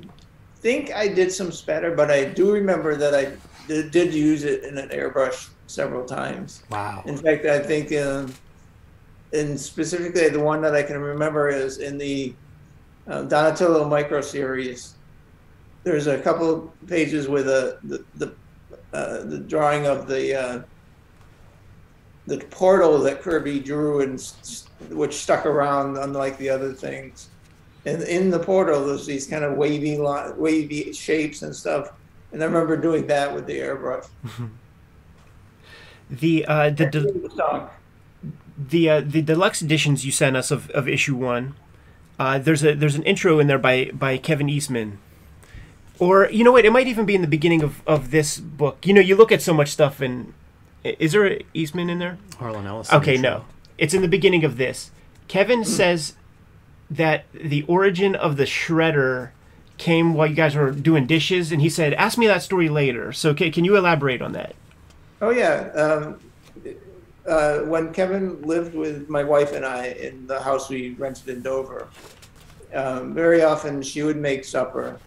[0.56, 3.32] think I did some spatter, but I do remember that I
[3.66, 6.62] did, did use it in an airbrush several times.
[6.70, 7.02] Wow.
[7.06, 8.34] In fact, I think, um,
[9.32, 12.34] and specifically the one that I can remember is in the
[13.06, 14.94] uh, Donatello micro series.
[15.84, 18.34] There's a couple pages with a the the,
[18.92, 20.62] uh, the drawing of the uh,
[22.28, 24.20] the portal that Kirby drew and
[24.90, 27.28] which stuck around, unlike the other things.
[27.86, 29.98] And in the portal, there's these kind of wavy
[30.36, 31.90] wavy shapes and stuff.
[32.32, 34.06] And I remember doing that with the airbrush.
[36.10, 37.68] The uh, the de- Song.
[38.56, 41.54] the uh, the deluxe editions you sent us of, of issue one.
[42.18, 45.00] Uh, there's a there's an intro in there by by Kevin Eastman.
[45.98, 46.64] Or you know what?
[46.64, 48.86] It might even be in the beginning of, of this book.
[48.86, 50.32] You know, you look at so much stuff, and
[50.84, 52.18] is there a Eastman in there?
[52.38, 52.96] Harlan Ellison.
[52.96, 53.44] Okay, no.
[53.76, 54.90] It's in the beginning of this.
[55.28, 56.14] Kevin says
[56.90, 59.30] that the origin of the shredder
[59.76, 63.12] came while you guys were doing dishes, and he said, "Ask me that story later."
[63.12, 64.54] So, can, can you elaborate on that?
[65.20, 65.70] Oh yeah.
[65.74, 66.20] Um,
[67.26, 71.42] uh, when Kevin lived with my wife and I in the house we rented in
[71.42, 71.88] Dover,
[72.74, 74.98] um, very often she would make supper,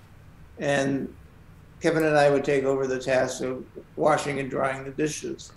[0.60, 1.14] and
[1.82, 5.52] Kevin and I would take over the task of washing and drying the dishes.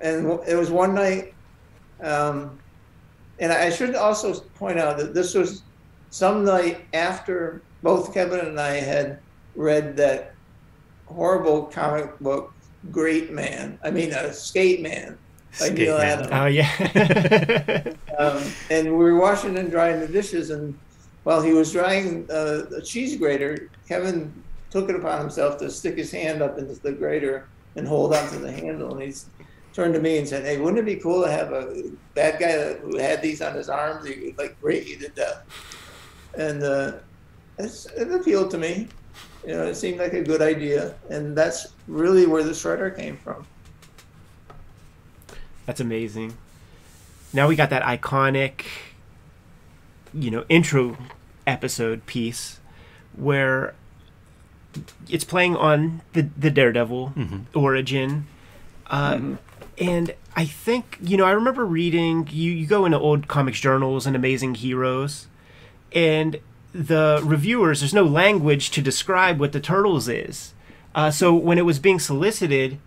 [0.00, 1.34] And it was one night,
[2.02, 2.58] um,
[3.38, 5.62] and I should also point out that this was
[6.10, 9.18] some night after both Kevin and I had
[9.56, 10.34] read that
[11.06, 12.52] horrible comic book
[12.90, 13.78] Great Man.
[13.82, 15.18] I mean, a Skate Man
[15.58, 16.18] by Skate Neal Man.
[16.18, 16.28] Adams.
[16.32, 20.78] Oh yeah, Um, and we were washing and drying the dishes, and
[21.24, 24.32] while he was drying uh, the cheese grater, Kevin
[24.70, 28.38] took it upon himself to stick his hand up into the grater and hold onto
[28.38, 28.92] the handle.
[28.92, 29.14] And he
[29.74, 32.74] turned to me and said, "Hey, wouldn't it be cool to have a bad guy
[32.74, 34.06] who had these on his arms?
[34.06, 35.42] He could like break you to death."
[36.38, 36.92] And uh,
[37.58, 38.88] it's, it appealed to me.
[39.46, 43.18] You know, it seemed like a good idea, and that's really where the shredder came
[43.18, 43.46] from.
[45.66, 46.34] that's amazing.
[47.32, 48.62] now we got that iconic,
[50.14, 50.96] you know, intro
[51.46, 52.58] episode piece
[53.16, 53.74] where
[55.08, 57.12] it's playing on the the Daredevil
[57.54, 58.26] origin,
[58.88, 59.20] uh,
[59.78, 64.06] and I think you know I remember reading you you go into old comics journals
[64.06, 65.26] and Amazing Heroes,
[65.92, 66.38] and
[66.72, 70.54] the reviewers there's no language to describe what the turtles is,
[70.94, 72.78] uh, so when it was being solicited,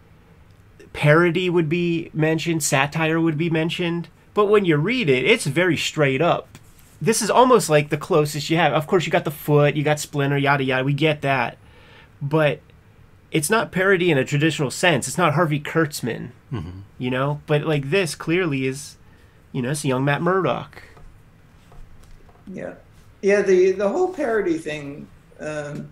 [0.93, 5.77] parody would be mentioned, satire would be mentioned, but when you read it, it's very
[5.77, 6.57] straight up.
[7.01, 8.73] This is almost like the closest you have.
[8.73, 10.83] Of course, you got the foot, you got Splinter, yada yada.
[10.83, 11.57] We get that,
[12.21, 12.61] but
[13.31, 15.07] it's not parody in a traditional sense.
[15.07, 16.29] It's not Harvey Kurtzman,
[16.97, 17.41] you know.
[17.45, 18.97] But like this, clearly is,
[19.51, 20.83] you know, it's young Matt Murdock.
[22.47, 22.75] Yeah,
[23.21, 23.41] yeah.
[23.41, 25.07] The the whole parody thing,
[25.39, 25.91] um,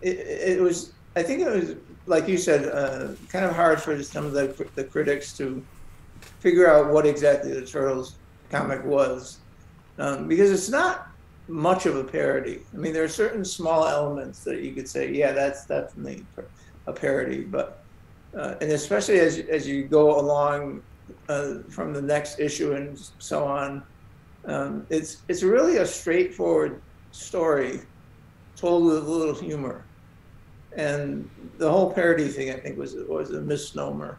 [0.00, 0.92] it, it was.
[1.14, 4.68] I think it was like you said, uh, kind of hard for some of the
[4.74, 5.64] the critics to
[6.40, 8.14] figure out what exactly the Turtles
[8.50, 9.38] comic was,
[9.98, 11.08] um, because it's not
[11.48, 12.60] much of a parody.
[12.72, 16.24] I mean, there are certain small elements that you could say, yeah, that's definitely
[16.86, 17.82] a parody, but
[18.36, 20.82] uh, and especially as as you go along
[21.28, 23.82] uh, from the next issue and so on,
[24.46, 27.80] um, it's it's really a straightforward story
[28.56, 29.84] told with a little humor,
[30.74, 31.28] and
[31.58, 34.18] the whole parody thing I think was was a misnomer.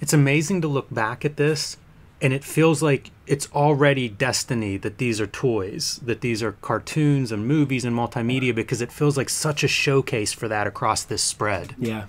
[0.00, 1.76] It's amazing to look back at this
[2.20, 7.30] and it feels like it's already destiny that these are toys, that these are cartoons
[7.30, 11.22] and movies and multimedia because it feels like such a showcase for that across this
[11.22, 11.74] spread.
[11.78, 12.06] Yeah.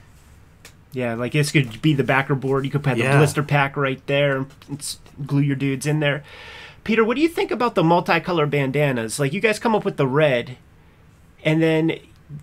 [0.92, 2.66] Yeah, like this could be the backer board.
[2.66, 3.12] You could put Yeah.
[3.12, 6.24] the blister pack right there and glue your dudes in there.
[6.84, 9.20] Peter, what do you think about the multicolor bandanas?
[9.20, 10.58] Like you guys come up with the red,
[11.46, 12.00] and then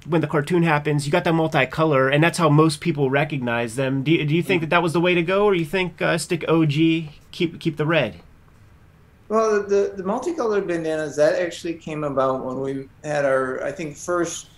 [0.06, 4.02] when the cartoon happens, you got that multicolor, and that's how most people recognize them.
[4.02, 6.02] Do you, do you think that that was the way to go, or you think
[6.02, 6.72] uh, stick OG,
[7.30, 8.20] keep keep the red?
[9.28, 13.96] Well, the the multicolored bandanas that actually came about when we had our I think
[13.96, 14.50] first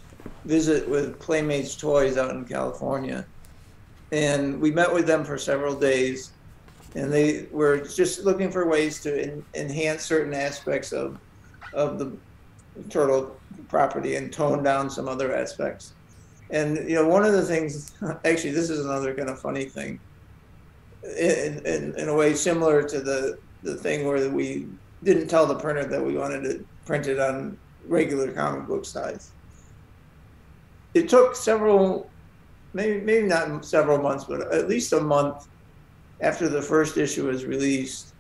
[0.45, 3.27] visit with Playmates Toys out in California,
[4.12, 6.33] and we met with them for several days,
[6.95, 11.19] and they were just looking for ways to en- enhance certain aspects of
[11.75, 12.17] of the
[12.91, 13.37] turtle
[13.69, 15.95] property and tone down some other aspects.
[16.51, 17.93] And you know, one of the things
[18.25, 20.01] actually, this is another kind of funny thing.
[21.03, 24.67] In, in, in a way similar to the the thing where we
[25.03, 29.31] didn't tell the printer that we wanted it printed on regular comic book size.
[30.95, 32.11] It took several,
[32.73, 35.49] maybe maybe not several months, but at least a month
[36.21, 38.14] after the first issue was released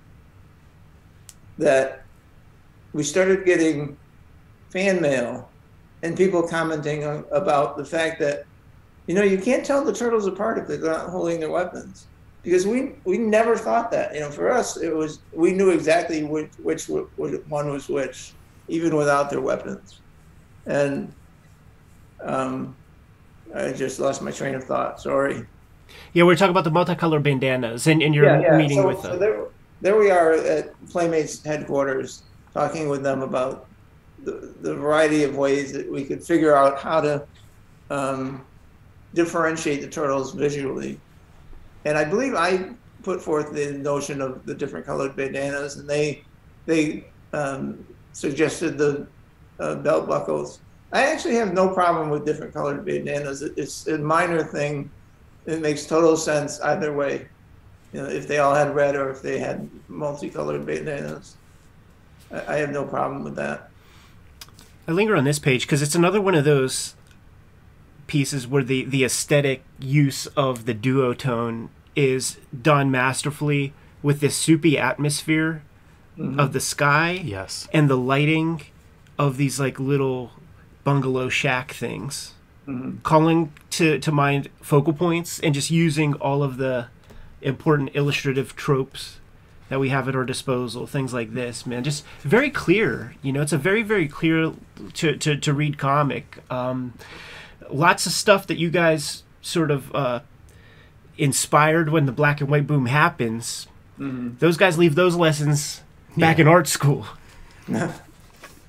[1.58, 2.04] that
[2.92, 3.96] we started getting
[4.70, 5.48] fan mail
[6.02, 8.44] and people commenting on, about the fact that
[9.06, 12.06] you know you can't tell the turtles apart if they're not holding their weapons.
[12.42, 14.14] Because we we never thought that.
[14.14, 18.32] You know for us it was we knew exactly which which, which one was which
[18.68, 20.00] even without their weapons.
[20.66, 21.12] And
[22.22, 22.74] um
[23.54, 25.00] i just lost my train of thought.
[25.00, 25.46] Sorry.
[26.12, 29.08] Yeah, we are talking about the multicolor bandanas, and, and you're meeting so, with so
[29.08, 29.20] them.
[29.20, 29.46] there,
[29.80, 33.67] there we are at playmates headquarters talking with them about
[34.24, 37.26] the, variety of ways that we could figure out how to
[37.90, 38.44] um,
[39.14, 41.00] differentiate the turtles visually
[41.84, 42.70] and I believe I
[43.02, 46.22] put forth the notion of the different colored bandanas, and they
[46.66, 49.06] they um, suggested the
[49.58, 50.60] uh, belt buckles.
[50.92, 53.42] I actually have no problem with different colored bandanas.
[53.42, 54.90] It's a minor thing.
[55.46, 57.28] It makes total sense either way.
[57.92, 61.36] You know, if they all had red or if they had multicolored bandanas,
[62.30, 63.67] I have no problem with that.
[64.88, 66.94] I linger on this page because it's another one of those
[68.06, 74.78] pieces where the the aesthetic use of the duotone is done masterfully with this soupy
[74.78, 75.62] atmosphere
[76.16, 76.40] mm-hmm.
[76.40, 77.68] of the sky Yes.
[77.70, 78.62] and the lighting
[79.18, 80.32] of these like little
[80.84, 82.32] bungalow shack things.
[82.66, 82.98] Mm-hmm.
[83.02, 86.86] Calling to to mind focal points and just using all of the
[87.42, 89.20] important illustrative tropes
[89.68, 93.42] that we have at our disposal things like this man just very clear you know
[93.42, 94.52] it's a very very clear
[94.94, 96.92] to to, to read comic um,
[97.70, 100.20] lots of stuff that you guys sort of uh,
[101.16, 103.66] inspired when the black and white boom happens
[103.98, 105.82] those guys leave those lessons
[106.16, 106.42] back Yeah.
[106.42, 107.06] in art school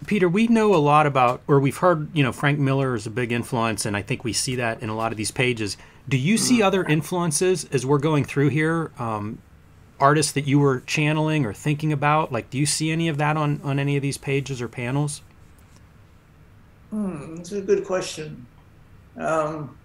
[0.08, 3.10] Peter, we know a lot about, or we've heard, you know, Frank Miller is a
[3.10, 5.78] big influence, and I think we see that in a lot of these pages.
[6.08, 8.91] Do you see other influences as we're going through here?
[8.97, 9.39] Um,
[10.00, 12.32] artists that you were channeling or thinking about?
[12.32, 15.22] Like, do you see any of that on, on any of these pages or panels?
[16.89, 18.45] Hmm, that's a good question.
[19.18, 19.78] Um,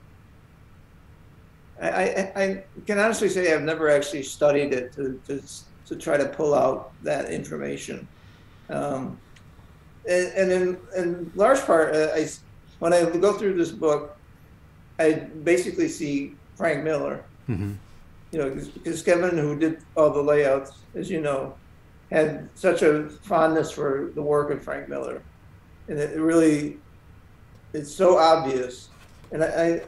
[1.81, 5.43] I, I, I can honestly say I've never actually studied it to, to,
[5.87, 8.07] to try to pull out that information.
[8.71, 9.19] Um,
[10.09, 12.29] and, and in, in large part, uh, I,
[12.79, 14.17] when I go through this book,
[14.99, 15.12] I
[15.43, 17.25] basically see Frank Miller.
[17.49, 17.73] Mm-hmm.
[18.35, 21.55] You know, because Kevin, who did all the layouts, as you know,
[22.11, 25.22] had such a fondness for the work of Frank Miller,
[25.87, 26.78] and it really,
[27.72, 28.89] it's so obvious.
[29.30, 29.82] And I, I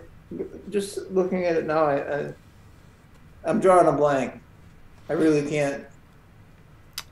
[0.70, 2.34] just looking at it now, I, I,
[3.44, 4.40] I'm drawing a blank.
[5.08, 5.88] I really can't can't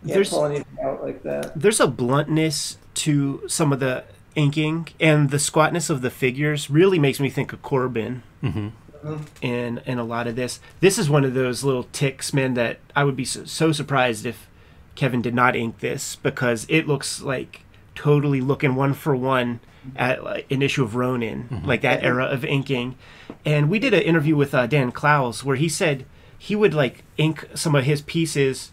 [0.05, 1.59] There's- pull anything out like that.
[1.61, 4.05] there's a bluntness to some of the
[4.37, 8.69] inking and the squatness of the figures really makes me think of Corbin Mm-hmm.
[9.41, 10.61] In in a lot of this.
[10.81, 14.25] This is one of those little ticks, man, that I would be so, so surprised
[14.27, 14.49] if
[14.95, 17.63] Kevin did not ink this because it looks like
[17.95, 19.61] totally looking one for one
[19.97, 22.97] at like, an issue of Ronin, like that era of inking.
[23.45, 26.07] And we did an interview with uh, Dan Clowes where he said
[26.39, 28.73] he would like ink some of his pieces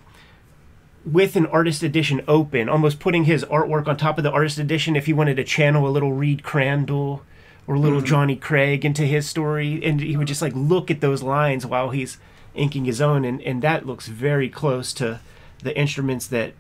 [1.04, 4.96] with an artist edition open, almost putting his artwork on top of the artist edition
[4.96, 7.24] if he wanted to channel a little Reed Crandall
[7.68, 9.84] or little Johnny Craig into his story.
[9.84, 12.18] And he would just like look at those lines while he's
[12.54, 13.24] inking his own.
[13.26, 15.20] And, and that looks very close to
[15.64, 16.54] the instruments that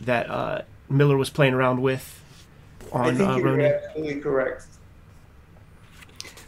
[0.00, 2.22] that uh, Miller was playing around with
[2.92, 3.72] on I think uh, you're Ronin.
[3.84, 4.66] absolutely correct.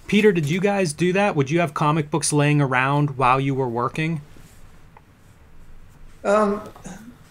[0.07, 1.37] Peter, did you guys do that?
[1.37, 4.21] Would you have comic books laying around while you were working?
[6.25, 6.63] Um,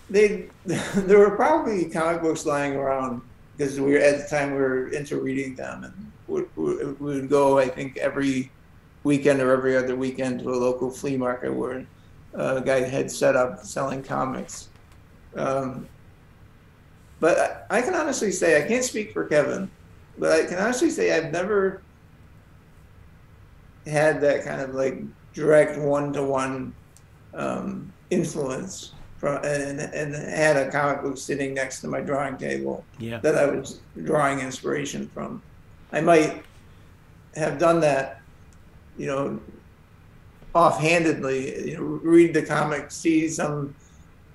[0.09, 3.21] they there were probably comic books lying around
[3.57, 6.43] because we were at the time we were into reading them, and we,
[6.99, 7.57] would go.
[7.57, 8.51] I think every
[9.03, 11.85] weekend or every other weekend to a local flea market where
[12.37, 14.69] uh, a guy had set up selling comics.
[15.35, 15.87] Um,
[17.19, 19.69] but I, I can honestly say I can't speak for Kevin,
[20.17, 21.81] but I can honestly say I've never
[23.87, 25.01] had that kind of like
[25.33, 26.73] direct one to one
[28.09, 33.19] influence from and, and had a comic book sitting next to my drawing table Yeah.
[33.19, 35.41] that I was drawing inspiration from.
[35.91, 36.43] I might
[37.35, 38.21] have done that,
[38.97, 39.39] you know,
[40.53, 43.75] offhandedly, you know, read the comic, see some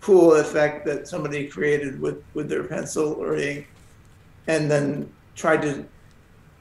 [0.00, 3.66] cool effect that somebody created with, with their pencil or ink,
[4.46, 5.84] and then try to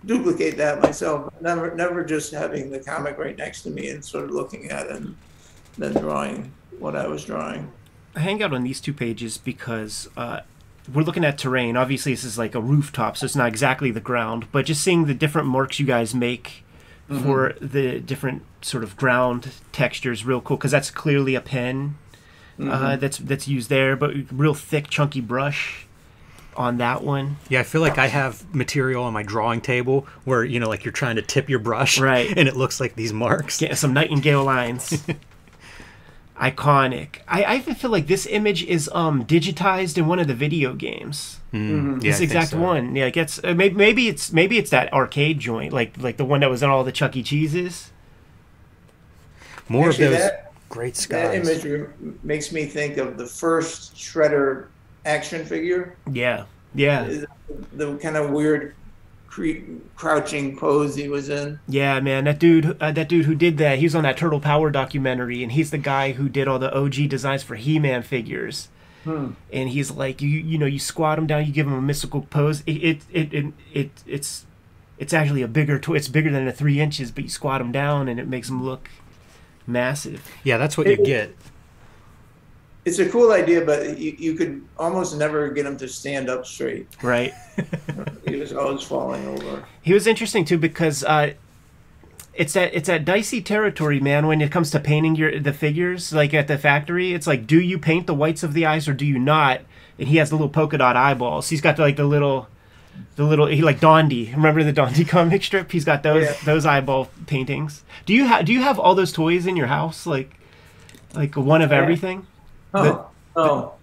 [0.05, 1.31] duplicate that myself.
[1.41, 4.87] Never, never just having the comic right next to me and sort of looking at
[4.87, 5.15] it and
[5.77, 7.71] then drawing what I was drawing.
[8.15, 10.41] I hang out on these two pages because uh,
[10.91, 11.77] we're looking at terrain.
[11.77, 15.05] Obviously, this is like a rooftop, so it's not exactly the ground, but just seeing
[15.05, 16.63] the different marks you guys make
[17.21, 20.57] for the different sort of ground textures, real cool.
[20.57, 21.95] Because that's clearly a pen
[22.59, 25.85] uh, that's that's used there, but real thick, chunky brush
[26.55, 27.37] on that one.
[27.49, 30.85] Yeah, I feel like I have material on my drawing table where, you know, like
[30.85, 31.99] you're trying to tip your brush.
[31.99, 32.31] Right.
[32.43, 33.59] And it looks like these marks.
[33.59, 35.03] Get some nightingale lines.
[36.39, 37.17] Iconic.
[37.27, 40.73] I, I even feel like this image is um digitized in one of the video
[40.73, 41.39] games.
[41.53, 42.59] Mm, yeah, this I exact so.
[42.59, 42.95] one.
[42.95, 46.25] Yeah, it gets uh, maybe, maybe it's maybe it's that arcade joint, like like the
[46.25, 47.21] one that was in all the Chuck E.
[47.23, 47.91] Cheeses.
[49.69, 51.87] More Actually, of those that- great That image
[52.23, 54.65] makes me think of the first Shredder
[55.05, 55.95] action figure.
[56.11, 57.25] Yeah, yeah, Is
[57.73, 58.73] The kind of weird
[59.33, 59.63] cre-
[59.95, 61.59] crouching pose he was in.
[61.67, 62.25] yeah, man.
[62.25, 65.41] That dude, uh, that dude who did that, he was on that Turtle Power documentary,
[65.41, 68.69] and he's the guy who did all the OG designs for He-Man figures.
[69.05, 72.21] And he's like, you you know, you squat him down, you give him a mystical
[72.21, 72.63] pose.
[72.65, 74.45] It it it, it, it it's
[74.97, 75.95] it's actually a bigger toy.
[75.95, 78.63] It's bigger than a three inches, but you squat him down, and it makes him
[78.63, 78.89] look
[79.67, 80.25] massive.
[80.45, 81.35] Yeah, that's what you get.
[82.85, 86.45] It's a cool idea, but you, you could almost never get him to stand up
[86.45, 86.87] straight.
[87.01, 87.33] Right.
[88.25, 89.63] He was always falling over.
[89.83, 91.33] He was interesting too because uh,
[92.33, 94.25] it's that it's that dicey territory, man.
[94.25, 97.59] When it comes to painting your the figures, like at the factory, it's like, do
[97.61, 99.61] you paint the whites of the eyes or do you not?
[99.99, 101.49] And he has the little polka dot eyeballs.
[101.49, 102.47] He's got the, like the little,
[103.17, 104.33] the little he like Dondi.
[104.33, 105.71] Remember the Dondi comic strip?
[105.71, 106.35] He's got those Yeah.
[106.45, 107.83] those eyeball paintings.
[108.07, 110.07] Do you have do you have all those toys in your house?
[110.07, 110.31] Like,
[111.13, 111.77] like one of Yeah.
[111.81, 112.25] everything?
[112.73, 113.73] Oh, oh.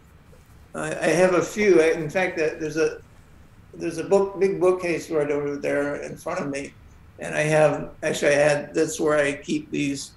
[0.74, 1.80] I, I have a few.
[1.80, 3.00] I, in fact, uh, there's a
[3.74, 6.72] there's a book, big bookcase right over there in front of me,
[7.18, 10.12] and I have actually I had that's where I keep these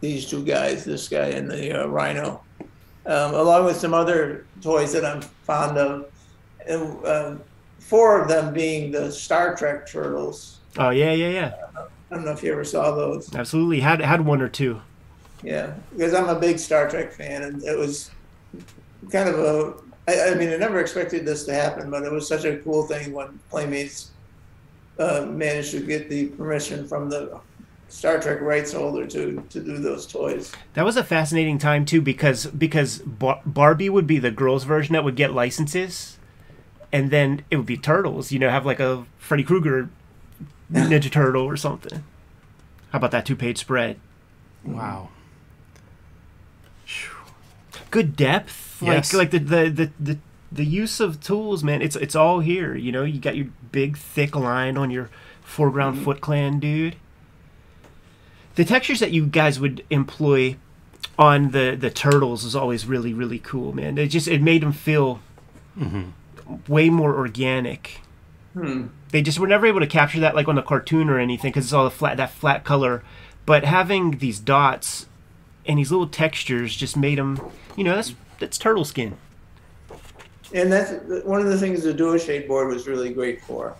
[0.00, 2.42] these two guys, this guy and the uh, rhino,
[3.06, 6.06] um, along with some other toys that I'm fond of,
[6.66, 7.40] and um,
[7.78, 10.60] four of them being the Star Trek turtles.
[10.78, 11.54] Oh yeah, yeah, yeah.
[12.10, 13.32] I don't know if you ever saw those.
[13.34, 13.80] Absolutely.
[13.80, 14.80] Had had one or two.
[15.42, 18.10] Yeah, because I'm a big Star Trek fan, and it was
[19.10, 19.74] kind of a.
[20.08, 22.84] I, I mean, I never expected this to happen, but it was such a cool
[22.84, 24.10] thing when Playmates
[24.98, 27.40] uh, managed to get the permission from the
[27.88, 30.52] Star Trek rights holder to to do those toys.
[30.74, 34.92] That was a fascinating time too because because Bar- Barbie would be the girls' version
[34.92, 36.18] that would get licenses,
[36.92, 38.30] and then it would be Turtles.
[38.30, 39.90] You know, have like a Freddy Krueger
[40.70, 42.04] Ninja Turtle or something.
[42.90, 44.00] How about that two-page spread?
[44.64, 45.10] Wow.
[47.90, 49.12] Good depth, Yes.
[49.12, 50.18] like like the, the the the
[50.52, 51.82] the use of tools, man.
[51.82, 52.74] It's it's all here.
[52.74, 55.10] You know, you got your big thick line on your
[55.42, 56.04] foreground mm-hmm.
[56.04, 56.96] Foot Clan dude.
[58.54, 60.56] The textures that you guys would employ
[61.18, 63.98] on the the turtles is always really really cool, man.
[63.98, 65.20] It just it made them feel
[65.78, 66.72] mm-hmm.
[66.72, 68.00] way more organic.
[68.54, 68.88] Hmm.
[69.10, 71.66] They just were never able to capture that like on the cartoon or anything because
[71.66, 73.02] it's all the flat that flat color.
[73.46, 75.06] But having these dots
[75.66, 77.40] and these little textures just made them,
[77.76, 79.16] you know, that's that's turtle skin.
[80.52, 80.92] And that's
[81.24, 83.76] one of the things the duo shade board was really great for,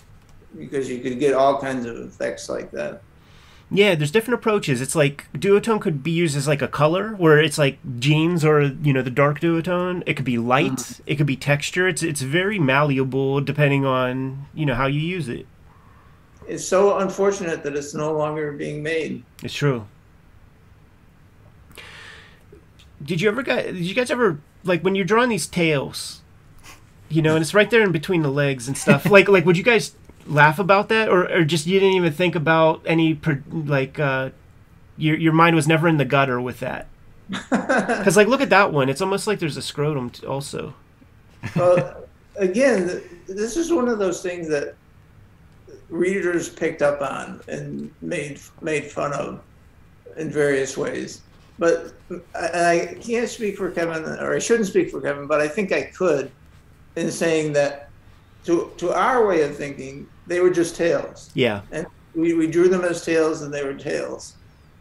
[0.56, 3.02] because you could get all kinds of effects like that.
[3.72, 4.80] Yeah, there's different approaches.
[4.80, 8.62] It's like duotone could be used as like a color, where it's like jeans or
[8.62, 10.02] you know the dark duotone.
[10.06, 10.72] It could be light.
[10.72, 11.00] Mm.
[11.06, 11.86] It could be texture.
[11.86, 15.46] It's it's very malleable depending on you know how you use it.
[16.48, 19.22] It's so unfortunate that it's no longer being made.
[19.44, 19.86] It's true.
[23.02, 23.66] Did you ever guys?
[23.66, 26.20] Did you guys ever like when you're drawing these tails?
[27.08, 29.06] You know, and it's right there in between the legs and stuff.
[29.10, 29.94] like like would you guys
[30.26, 34.30] laugh about that, or or just you didn't even think about any per- like uh,
[34.96, 36.86] your your mind was never in the gutter with that?
[37.50, 38.88] Because like look at that one.
[38.88, 40.74] It's almost like there's a scrotum t- also.
[41.54, 42.04] Well,
[42.36, 44.74] again, this is one of those things that
[45.88, 49.42] readers picked up on and made made fun of
[50.16, 51.20] in various ways.
[51.60, 51.92] But
[52.34, 55.70] I, I can't speak for Kevin, or I shouldn't speak for Kevin, but I think
[55.72, 56.32] I could
[56.96, 57.90] in saying that
[58.46, 61.30] to to our way of thinking, they were just tails.
[61.34, 61.60] Yeah.
[61.70, 64.34] and we, we drew them as tails and they were tails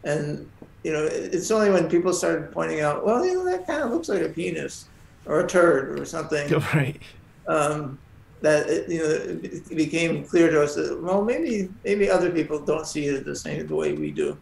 [0.03, 0.49] and
[0.83, 3.91] you know it's only when people started pointing out well you know that kind of
[3.91, 4.85] looks like a penis
[5.27, 6.99] or a turd or something Right.
[7.47, 7.99] um,
[8.41, 9.09] that it, you know
[9.43, 13.35] it became clear to us that well maybe maybe other people don't see it the
[13.35, 14.35] same the way we do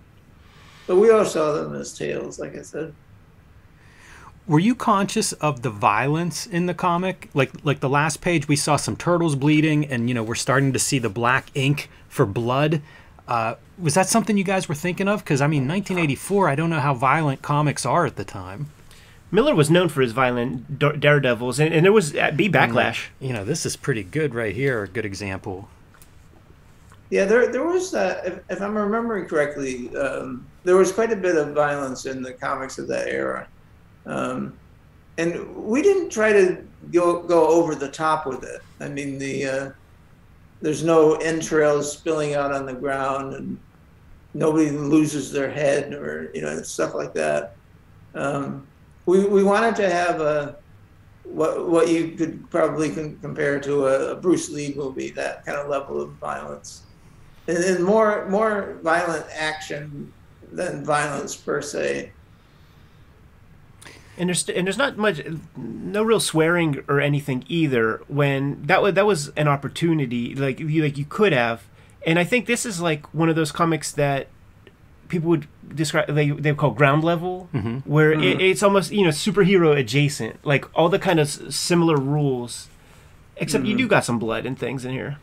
[0.87, 2.93] but we all saw them as tails, like i said
[4.47, 7.29] Were you conscious of the violence in the comic?
[7.33, 10.73] Like like the last page we saw some turtles bleeding and you know, we're starting
[10.73, 12.81] to see the black ink for blood.
[13.27, 15.23] Uh, was that something you guys were thinking of?
[15.23, 16.49] Because I mean, 1984.
[16.49, 18.69] I don't know how violent comics are at the time.
[19.29, 23.07] Miller was known for his violent daredevils, and, and there was uh, be backlash.
[23.19, 24.83] You know, this is pretty good right here.
[24.83, 25.67] A good example.
[27.09, 31.15] Yeah, there there was, uh, if, if I'm remembering correctly, um, there was quite a
[31.15, 33.47] bit of violence in the comics of that era,
[34.05, 34.53] um,
[35.17, 38.61] and we didn't try to go go over the top with it.
[38.81, 39.69] I mean, the uh,
[40.61, 43.57] there's no entrails spilling out on the ground, and
[44.33, 47.55] nobody loses their head or you know stuff like that.
[48.15, 48.67] Um,
[49.05, 50.57] we we wanted to have a
[51.23, 56.01] what what you could probably compare to a Bruce Lee movie, that kind of level
[56.01, 56.83] of violence,
[57.47, 60.13] and, and more more violent action
[60.51, 62.11] than violence per se.
[64.17, 65.21] and there's and there's not much
[65.55, 70.83] no real swearing or anything either when that was that was an opportunity like you
[70.83, 71.63] like you could have.
[72.05, 74.27] And i think this is like one of those comics that
[75.07, 77.77] people would describe they they call ground level mm-hmm.
[77.89, 78.39] where it, mm-hmm.
[78.41, 82.69] it's almost you know superhero adjacent like all the kind of similar rules
[83.35, 83.79] except you mm-hmm.
[83.79, 85.17] do got some blood and things in here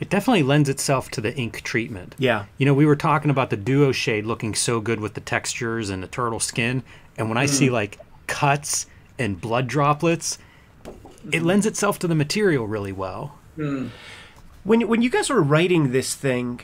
[0.00, 2.14] It definitely lends itself to the ink treatment.
[2.18, 2.46] yeah.
[2.58, 5.90] You know, we were talking about the duo shade looking so good with the textures
[5.90, 6.82] and the turtle skin,
[7.16, 7.74] and when I see mm-hmm.
[7.74, 8.86] like cuts
[9.18, 10.38] and blood droplets,
[11.32, 13.38] it lends itself to the material really well.
[13.56, 13.90] Mm.
[14.64, 16.60] when when you guys were writing this thing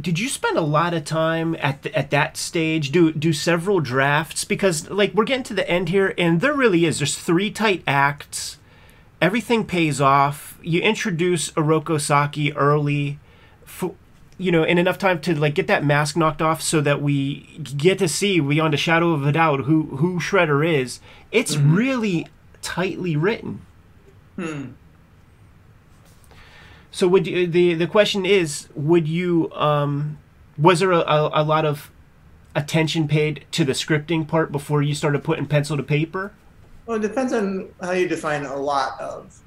[0.00, 2.90] did you spend a lot of time at the, at that stage?
[2.90, 4.44] Do do several drafts?
[4.44, 7.82] Because like we're getting to the end here and there really is there's three tight
[7.86, 8.58] acts
[9.20, 10.58] everything pays off.
[10.62, 13.18] You introduce Oroku Saki early
[13.64, 13.94] for,
[14.36, 17.40] you know in enough time to like get that mask knocked off so that we
[17.76, 21.00] get to see beyond a shadow of a doubt who who Shredder is.
[21.32, 22.26] It's really
[22.62, 23.62] tightly written.
[26.90, 30.18] So would you, the the question is would you um
[30.58, 31.90] was there a, a, a lot of
[32.54, 36.32] attention paid to the scripting part before you started putting pencil to paper?
[36.86, 39.40] Well, it depends on how you define a lot of.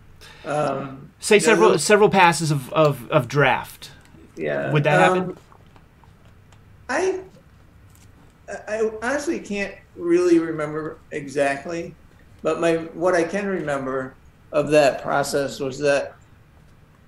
[0.46, 3.92] Um, Say several several passes of, of, of draft.
[4.36, 4.72] yeah.
[4.72, 5.38] Would that um, happen?
[6.90, 7.20] I,
[8.68, 11.94] I honestly can't really remember exactly,
[12.42, 14.16] but my what I can remember
[14.52, 16.16] of that process was that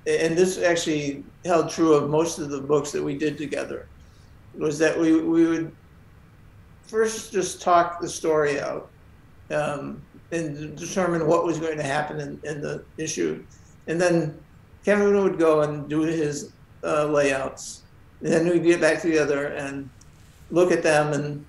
[0.05, 3.87] and this actually held true of most of the books that we did together,
[4.57, 5.71] was that we, we would
[6.83, 8.89] first just talk the story out
[9.51, 10.01] um,
[10.31, 13.43] and determine what was going to happen in, in the issue.
[13.87, 14.37] And then
[14.85, 16.51] Kevin would go and do his
[16.83, 17.81] uh, layouts.
[18.21, 19.89] And then we'd get back together and
[20.51, 21.45] look at them and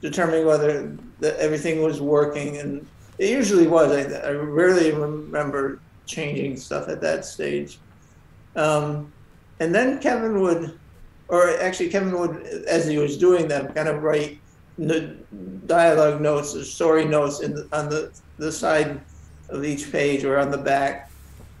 [0.00, 2.58] determine whether the, everything was working.
[2.58, 2.86] And
[3.18, 3.90] it usually was.
[3.90, 7.78] I, I rarely remember changing stuff at that stage.
[8.56, 9.12] Um,
[9.60, 10.78] and then Kevin would,
[11.28, 12.36] or actually Kevin would,
[12.66, 14.38] as he was doing them, kind of write
[14.78, 15.16] the
[15.66, 19.00] dialogue notes, or story notes in the, on the, the side
[19.48, 21.10] of each page or on the back.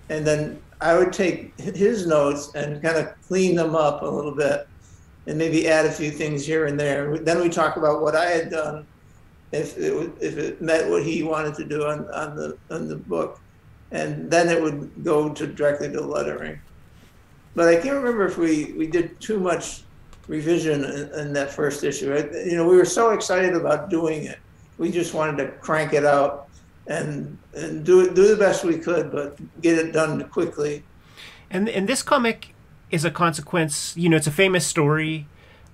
[0.08, 4.34] And then I would take his notes and kind of clean them up a little
[4.34, 4.68] bit
[5.26, 7.16] and maybe add a few things here and there.
[7.18, 8.86] Then we talk about what I had done
[9.52, 12.96] if it, if it met what he wanted to do on, on the on the
[12.96, 13.40] book,
[13.92, 16.60] and then it would go to directly to lettering.
[17.54, 19.84] But I can't remember if we, we did too much
[20.26, 22.14] revision in, in that first issue.
[22.46, 24.38] you know, we were so excited about doing it,
[24.78, 26.48] we just wanted to crank it out
[26.86, 30.82] and and do it do the best we could, but get it done quickly.
[31.50, 32.54] And and this comic
[32.90, 33.96] is a consequence.
[33.96, 35.26] You know, it's a famous story.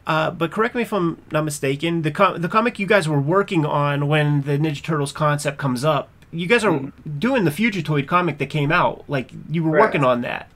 [0.06, 2.02] Uh, but correct me if I'm not mistaken.
[2.02, 5.84] The com- the comic you guys were working on when the Ninja Turtles concept comes
[5.84, 7.18] up, you guys are mm-hmm.
[7.18, 9.04] doing the Fugitoid comic that came out.
[9.08, 10.48] Like you were working on that.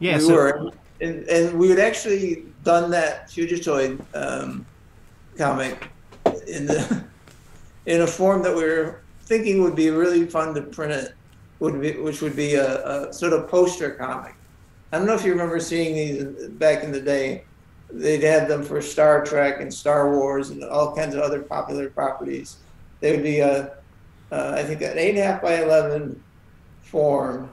[0.00, 0.72] Yeah, we so- were,
[1.04, 4.66] and, and we had actually done that Fugitoid um,
[5.36, 5.88] comic
[6.46, 7.04] in the
[7.86, 11.14] in a form that we were thinking would be really fun to print it,
[11.60, 14.34] would be which would be a, a sort of poster comic.
[14.92, 17.44] I don't know if you remember seeing these back in the day.
[17.90, 21.90] They'd had them for Star Trek and Star Wars and all kinds of other popular
[21.90, 22.56] properties.
[23.00, 23.76] They would be a,
[24.32, 26.22] uh, I think an eight and a half by eleven
[26.80, 27.50] form.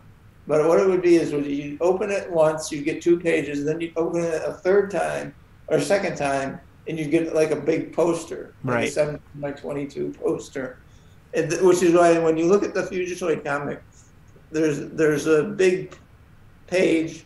[0.47, 3.67] But what it would be is you open it once, you get two pages, and
[3.67, 5.33] then you open it a third time
[5.67, 8.87] or a second time, and you get like a big poster, like right?
[8.87, 10.79] A seven by twenty-two poster,
[11.33, 13.81] and, which is why when you look at the Fugitoid comic,
[14.51, 15.95] there's there's a big
[16.67, 17.25] page,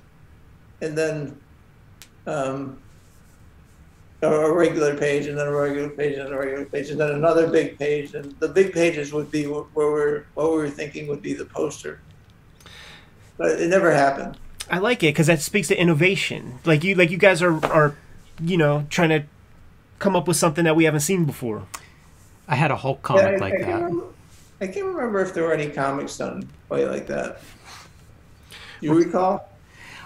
[0.82, 1.40] and then
[2.28, 2.78] um,
[4.22, 7.48] a regular page, and then a regular page, and a regular page, and then another
[7.50, 11.22] big page, and the big pages would be where we're what we were thinking would
[11.22, 12.02] be the poster,
[13.38, 14.38] but it never happened.
[14.70, 16.60] I like it because that speaks to innovation.
[16.66, 17.96] Like you, like you guys are are,
[18.42, 19.24] you know, trying to
[20.00, 21.64] come up with something that we haven't seen before.
[22.48, 23.84] I had a Hulk comic yeah, I, like I that.
[23.84, 24.06] Remember,
[24.62, 27.42] I can't remember if there were any comics done quite like that.
[28.82, 29.50] You recall?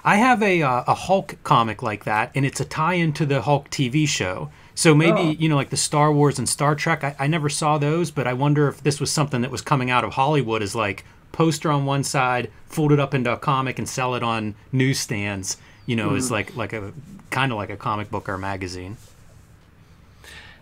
[0.04, 3.42] I have a uh, a Hulk comic like that, and it's a tie-in to the
[3.42, 4.50] Hulk TV show.
[4.76, 5.32] So maybe oh.
[5.32, 7.04] you know, like the Star Wars and Star Trek.
[7.04, 9.90] I, I never saw those, but I wonder if this was something that was coming
[9.90, 13.78] out of Hollywood Is like poster on one side, fold it up into a comic,
[13.80, 15.58] and sell it on newsstands.
[15.86, 16.18] You know, mm.
[16.18, 16.94] as like like a
[17.30, 18.98] kind of like a comic book or a magazine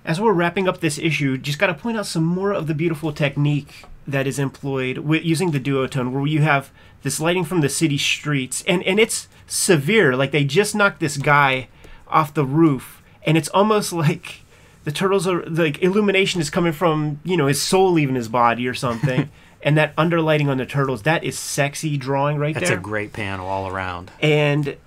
[0.07, 2.73] as we're wrapping up this issue, just got to point out some more of the
[2.73, 6.71] beautiful technique that is employed with using the duotone, where you have
[7.03, 10.15] this lighting from the city streets, and and it's severe.
[10.15, 11.67] Like they just knocked this guy
[12.07, 14.41] off the roof, and it's almost like
[14.85, 18.65] the turtles are like illumination is coming from you know his soul leaving his body
[18.65, 19.29] or something.
[19.61, 22.77] and that underlighting on the turtles, that is sexy drawing right That's there.
[22.77, 24.11] That's a great panel all around.
[24.21, 24.77] And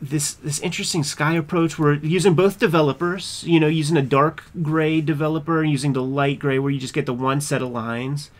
[0.00, 1.78] this this interesting sky approach.
[1.78, 6.38] We're using both developers, you know, using a dark gray developer and using the light
[6.38, 8.30] gray where you just get the one set of lines,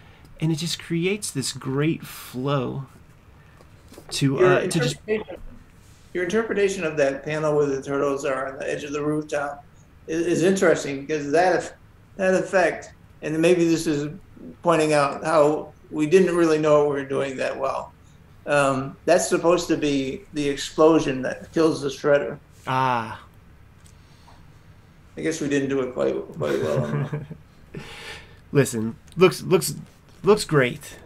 [0.41, 2.87] and it just creates this great flow.
[4.11, 4.97] To uh, to just
[6.13, 9.65] your interpretation of that panel where the turtles are on the edge of the rooftop
[10.07, 11.75] is, is interesting because that
[12.17, 14.13] that effect, and maybe this is
[14.63, 17.93] pointing out how we didn't really know what we were doing that well
[18.47, 22.39] um, that's supposed to be the explosion that kills the shredder.
[22.67, 23.21] Ah.
[25.17, 27.11] I guess we didn't do it quite quite well.
[28.53, 29.75] Listen, looks looks
[30.23, 30.99] looks great.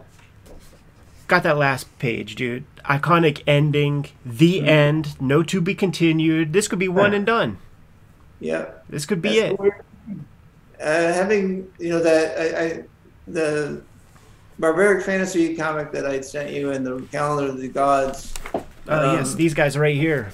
[1.27, 2.65] Got that last page, dude.
[2.85, 4.07] Iconic ending.
[4.25, 4.67] The mm-hmm.
[4.67, 5.21] end.
[5.21, 6.53] No to be continued.
[6.53, 7.57] This could be one and done.
[8.39, 8.65] Yeah.
[8.89, 9.73] This could be That's it.
[10.79, 12.83] Uh, having you know that I, I
[13.27, 13.81] the
[14.59, 18.33] barbaric fantasy comic that I sent you in the calendar of the gods.
[18.53, 20.31] Oh um, yes, these guys right here.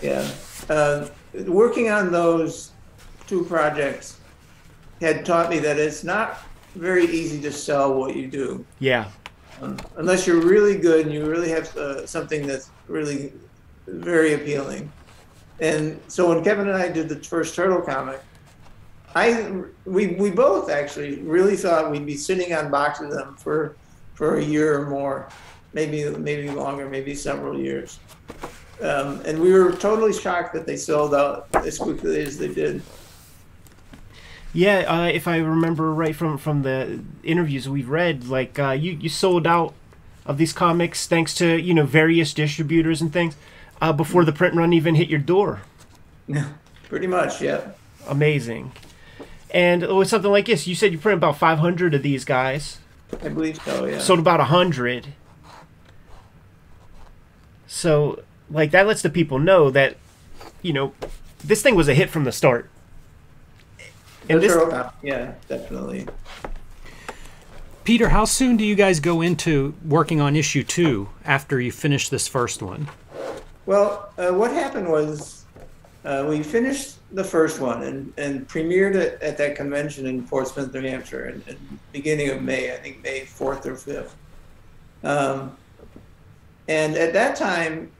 [0.00, 0.28] Yeah,
[0.68, 1.08] uh,
[1.46, 2.72] working on those
[3.26, 4.18] two projects
[5.00, 6.38] had taught me that it's not
[6.74, 8.64] very easy to sell what you do.
[8.78, 9.08] Yeah.
[9.60, 13.32] Um, unless you're really good and you really have uh, something that's really
[13.86, 14.90] very appealing.
[15.60, 18.20] And so when Kevin and I did the first Turtle comic,
[19.14, 23.76] I we we both actually really thought we'd be sitting on boxes of them for
[24.14, 25.28] for a year or more,
[25.72, 27.98] maybe maybe longer, maybe several years.
[28.80, 32.82] Um, and we were totally shocked that they sold out as quickly as they did.
[34.54, 38.92] Yeah, uh, if I remember right from from the interviews we've read, like uh, you
[38.92, 39.74] you sold out
[40.24, 43.36] of these comics thanks to you know various distributors and things
[43.80, 45.62] uh, before the print run even hit your door.
[46.26, 46.48] Yeah,
[46.88, 47.40] pretty much.
[47.40, 47.72] Yeah.
[48.08, 48.72] Amazing.
[49.52, 52.78] And with something like this, you said you print about 500 of these guys.
[53.22, 53.84] I believe so.
[53.84, 53.98] Yeah.
[53.98, 55.08] Sold about 100.
[57.66, 59.96] So, like that lets the people know that,
[60.62, 60.94] you know,
[61.44, 62.70] this thing was a hit from the start.
[64.28, 66.06] And this, are, yeah, definitely.
[67.84, 72.08] Peter, how soon do you guys go into working on issue two after you finish
[72.08, 72.88] this first one?
[73.66, 75.41] Well, uh, what happened was
[76.04, 80.72] uh, we finished the first one and, and premiered it at that convention in Portsmouth,
[80.72, 84.10] New Hampshire, in, in beginning of May, I think May 4th or 5th.
[85.04, 85.56] Um,
[86.68, 87.90] and at that time,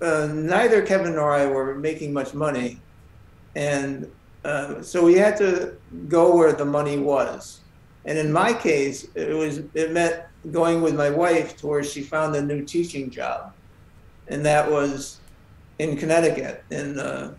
[0.00, 2.80] uh, neither Kevin nor I were making much money.
[3.56, 4.10] And
[4.44, 5.76] uh, so we had to
[6.08, 7.60] go where the money was.
[8.04, 12.02] And in my case, it was it meant going with my wife to where she
[12.02, 13.52] found a new teaching job,
[14.28, 15.17] and that was
[15.78, 16.64] in Connecticut.
[16.70, 17.34] In uh,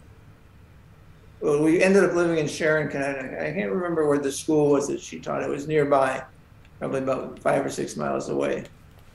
[1.42, 3.40] well, we ended up living in Sharon, Connecticut.
[3.40, 5.42] I can't remember where the school was that she taught.
[5.42, 6.22] It was nearby,
[6.80, 8.66] probably about five or six miles away.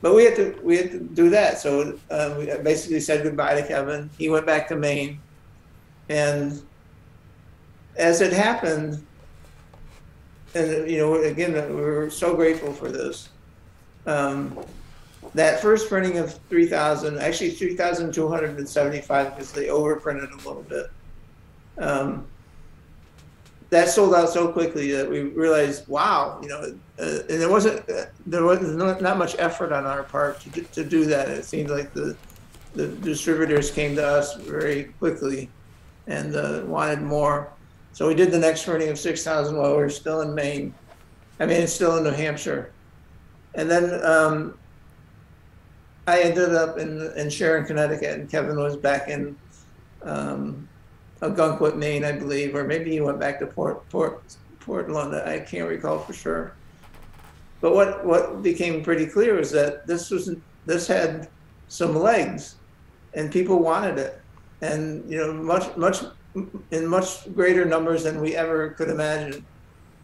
[0.01, 1.59] But we had to we had to do that.
[1.59, 4.11] So uh, we basically said goodbye to Kevin.
[4.19, 5.21] He went back to Maine,
[6.09, 6.63] and
[7.97, 9.05] as it happened,
[10.55, 13.29] and you know, again, we were so grateful for this.
[14.07, 14.59] Um,
[15.35, 20.87] that first printing of 3,000, actually 3,275 because they overprinted a little bit.
[21.79, 22.27] Um,
[23.71, 27.89] that sold out so quickly that we realized, wow, you know, uh, and there wasn't
[27.91, 31.29] uh, there was not, not much effort on our part to, to do that.
[31.29, 32.17] It seemed like the
[32.75, 35.49] the distributors came to us very quickly
[36.07, 37.51] and uh, wanted more.
[37.93, 40.75] So we did the next printing of 6,000 while we were still in Maine.
[41.39, 42.73] I mean, it's still in New Hampshire.
[43.55, 44.59] And then um,
[46.07, 49.37] I ended up in, in Sharon, Connecticut, and Kevin was back in
[50.03, 50.69] um,
[51.23, 54.23] Ogunquit, Maine, I believe, or maybe he went back to Port, Port,
[54.61, 55.15] Portland.
[55.15, 56.55] I can't recall for sure.
[57.61, 60.31] But what, what became pretty clear was that this was
[60.67, 61.29] this had
[61.69, 62.57] some legs,
[63.15, 64.21] and people wanted it,
[64.61, 66.03] and you know much much
[66.71, 69.45] in much greater numbers than we ever could imagine.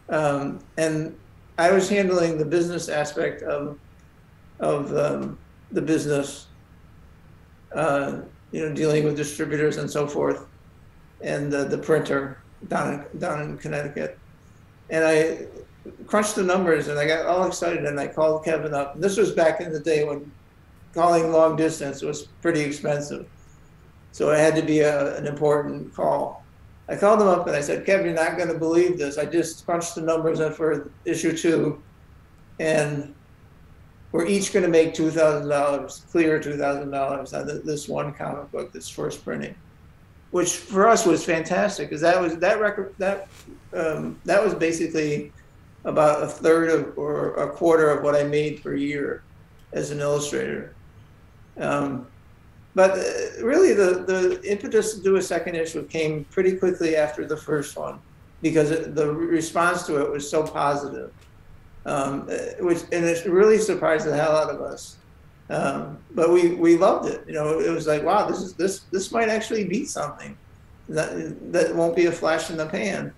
[0.09, 1.15] Um, and
[1.57, 3.77] I was handling the business aspect of
[4.59, 5.37] of um,
[5.71, 6.47] the business,
[7.73, 10.45] uh, you know, dealing with distributors and so forth,
[11.21, 14.17] and the, the printer down in, down in Connecticut.
[14.89, 15.47] And I
[16.05, 18.95] crunched the numbers and I got all excited and I called Kevin up.
[18.95, 20.31] And this was back in the day when
[20.93, 23.27] calling long distance was pretty expensive.
[24.11, 26.43] So it had to be a, an important call.
[26.89, 29.17] I called him up and I said, Kevin, you're not going to believe this.
[29.17, 31.81] I just crunched the numbers for issue two,
[32.59, 33.15] and
[34.11, 39.23] we're each going to make $2,000, clear $2,000 on this one comic book, this first
[39.23, 39.55] printing,
[40.31, 43.27] which for us was fantastic because that was that record that
[43.73, 45.31] um, that was basically
[45.85, 49.23] about a third of or a quarter of what I made per year
[49.73, 50.75] as an illustrator.
[51.57, 52.07] Um,
[52.73, 57.25] but uh, really, the, the impetus to do a second issue came pretty quickly after
[57.25, 57.99] the first one
[58.41, 61.11] because the response to it was so positive.
[61.85, 62.27] Um,
[62.59, 64.97] which, and it really surprised the hell out of us.
[65.49, 67.23] Um, but we, we loved it.
[67.27, 70.37] You know, it was like, wow, this is this this might actually be something
[70.89, 73.13] that that won't be a flash in the pan,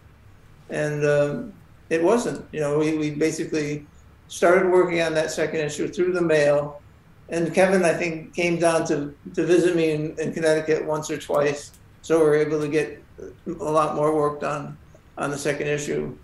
[0.69, 1.53] and um,
[1.89, 2.45] it wasn't.
[2.51, 3.85] You know, we, we basically
[4.29, 6.81] started working on that second issue through the mail
[7.29, 11.17] and Kevin, I think, came down to, to visit me in, in Connecticut once or
[11.17, 11.71] twice.
[12.01, 13.01] So we were able to get
[13.47, 14.77] a lot more work done
[15.17, 16.15] on the second issue.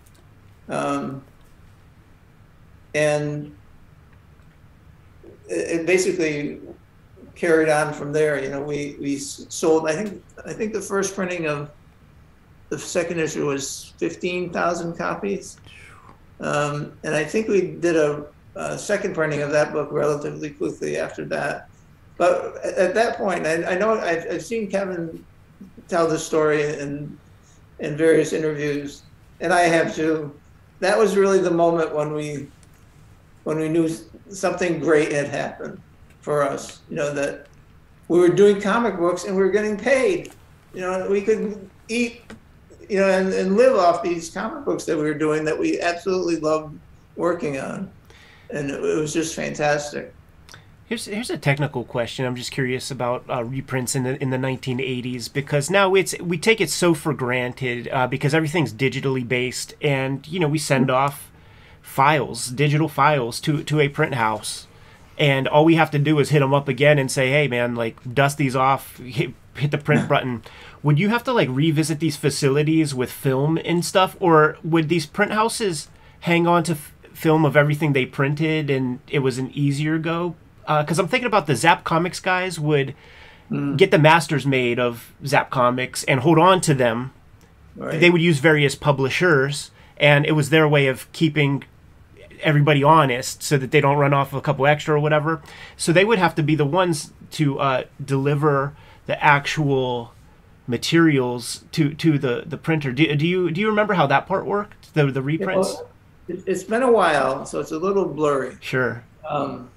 [0.68, 1.24] Um,
[2.94, 3.54] and
[5.48, 6.60] it, basically
[7.34, 8.42] carried on from there.
[8.42, 11.70] You know, we, we sold, I think, I think the first printing of
[12.68, 15.58] the second issue was 15,000 copies.
[16.40, 18.26] Um, and I think we did a,
[18.56, 21.68] uh, second printing of that book relatively quickly after that.
[22.16, 25.24] But at that point, I, I know I've, I've, seen Kevin
[25.88, 27.18] tell this story in
[27.78, 29.02] in various interviews,
[29.40, 30.34] and I have too.
[30.80, 32.48] That was really the moment when we
[33.44, 33.88] when we knew
[34.28, 35.80] something great had happened
[36.20, 36.80] for us.
[36.88, 37.46] You know that
[38.08, 40.32] we were doing comic books and we were getting paid.
[40.74, 42.22] You know, we could eat,
[42.88, 45.80] you know, and, and live off these comic books that we were doing that we
[45.80, 46.78] absolutely loved
[47.16, 47.90] working on.
[48.52, 50.12] and it, was just fantastic.
[50.86, 52.26] Here's here's a technical question.
[52.26, 56.36] I'm just curious about uh, reprints in the in the 1980s because now it's we
[56.36, 60.90] take it so for granted uh, because everything's digitally based, and you know we send
[60.90, 61.29] off
[61.90, 64.66] files, digital files to to a print house,
[65.18, 67.74] and all we have to do is hit them up again and say, hey man,
[67.74, 70.42] like dust these off, hit, hit the print button.
[70.82, 75.06] Would you have to like revisit these facilities with film and stuff, or would these
[75.06, 75.88] print houses
[76.20, 80.36] hang on to f- film of everything they printed and it was an easier go
[80.78, 82.94] because uh, I'm thinking about the Zap Comics guys would
[83.50, 83.76] mm.
[83.76, 87.12] get the masters made of Zap Comics and hold on to them.
[87.76, 87.98] Right.
[87.98, 91.64] They would use various publishers, and it was their way of keeping
[92.42, 95.42] everybody honest so that they don't run off a couple extra or whatever.
[95.76, 98.74] So they would have to be the ones to uh, deliver
[99.06, 100.12] the actual
[100.66, 102.92] materials to to the the printer.
[102.92, 104.94] Do, do you do you remember how that part worked?
[104.94, 105.76] The the reprints.
[106.28, 108.56] It's been a while, so it's a little blurry.
[108.60, 109.02] Sure.
[109.28, 109.68] Um,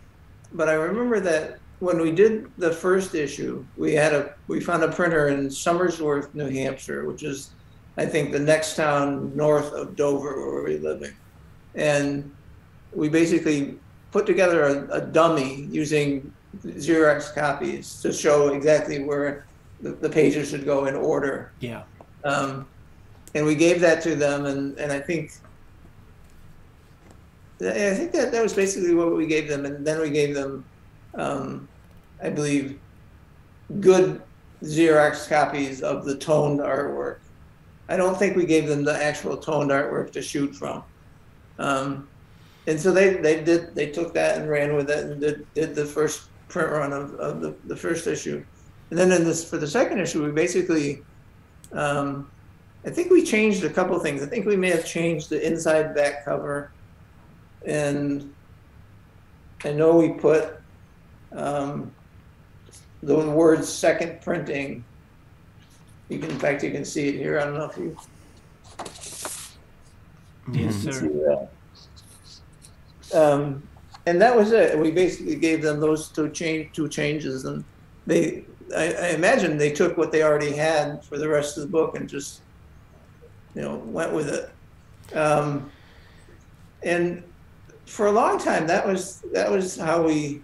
[0.54, 4.84] but I remember that when we did the first issue, we had a we found
[4.84, 7.52] a printer in Somersworth, New Hampshire, which is
[7.98, 11.14] I think the next town north of Dover where we're living,
[11.76, 12.32] and
[12.96, 13.78] we basically
[14.12, 16.32] put together a, a dummy using
[16.64, 19.46] Xerox copies to show exactly where
[19.82, 21.52] the, the pages should go in order.
[21.60, 21.84] Yeah.
[22.24, 22.68] Um,
[23.36, 25.32] and we gave that to them, and, and I think
[27.62, 30.66] I think that that was basically what we gave them, and then we gave them,
[31.16, 31.68] um,
[32.22, 32.80] I believe,
[33.80, 34.22] good
[34.64, 37.20] Xerox copies of the toned artwork.
[37.90, 40.84] I don't think we gave them the actual toned artwork to shoot from.
[41.60, 42.08] Um,
[42.68, 45.76] and so they, they did they took that and ran with it and did, did
[45.76, 48.44] the first print run of, of the, the first issue.
[48.90, 51.04] And then in this for the second issue we basically
[51.72, 52.30] um,
[52.86, 54.22] I think we changed a couple things.
[54.22, 56.72] I think we may have changed the inside back cover
[57.66, 58.34] and
[59.66, 60.60] I know we put
[61.32, 61.92] um,
[63.02, 64.84] the word second printing.
[66.10, 67.40] You can, in fact, you can see it here.
[67.40, 67.98] I don't know if you.
[70.52, 71.50] Yes, sir.
[73.14, 73.64] Um,
[74.06, 74.78] and that was it.
[74.78, 77.64] We basically gave them those two change two changes, and
[78.06, 78.46] they.
[78.76, 81.96] I, I imagine they took what they already had for the rest of the book
[81.96, 82.42] and just,
[83.56, 85.16] you know, went with it.
[85.16, 85.70] Um,
[86.82, 87.24] and
[87.86, 90.42] for a long time, that was that was how we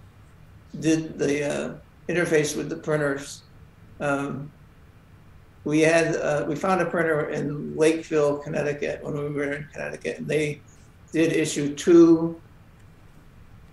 [0.80, 1.74] did the uh,
[2.08, 3.44] interface with the printers.
[4.00, 4.52] Um,
[5.64, 10.20] we had uh, we found a printer in Lakeville, Connecticut, when we were in Connecticut,
[10.20, 10.62] and they
[11.12, 12.40] did issue two,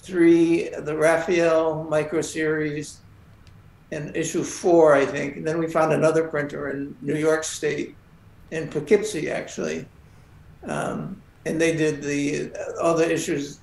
[0.07, 3.01] three, the Raphael Micro Series,
[3.91, 5.37] and issue four, I think.
[5.37, 7.95] And then we found another printer in New York State,
[8.51, 9.87] in Poughkeepsie, actually.
[10.65, 13.61] Um, and they did the all the issues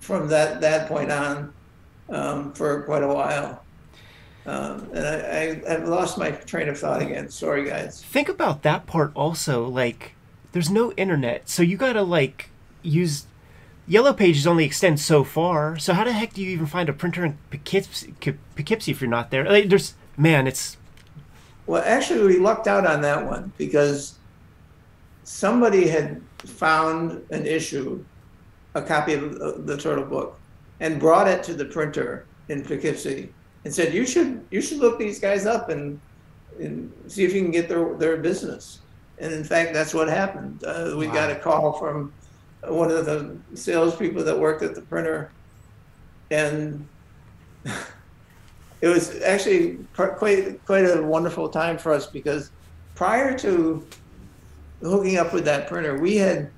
[0.00, 1.52] from that that point on
[2.08, 3.62] um, for quite a while.
[4.46, 7.28] Um, and I, I, have lost my train of thought again.
[7.30, 8.02] Sorry, guys.
[8.04, 9.66] Think about that part also.
[9.66, 10.14] Like,
[10.52, 12.50] there's no internet, so you gotta like
[12.82, 13.26] use.
[13.88, 15.78] Yellow Pages only extends so far.
[15.78, 18.14] So how the heck do you even find a printer in Poughkeepsie,
[18.56, 19.44] Poughkeepsie if you're not there?
[19.44, 20.76] Like, there's man, it's.
[21.66, 24.18] Well, actually, we lucked out on that one because
[25.24, 28.04] somebody had found an issue
[28.74, 30.38] a copy of the Turtle Book
[30.80, 33.32] and brought it to the printer in Poughkeepsie
[33.64, 35.98] and said, "You should you should look these guys up and,
[36.60, 38.80] and see if you can get their their business."
[39.18, 40.62] And in fact, that's what happened.
[40.64, 41.14] Uh, we wow.
[41.14, 42.12] got a call from
[42.62, 45.30] one of the salespeople that worked at the printer,
[46.30, 46.86] and
[48.80, 52.50] it was actually quite quite a wonderful time for us because
[52.94, 53.86] prior to
[54.82, 56.50] hooking up with that printer, we had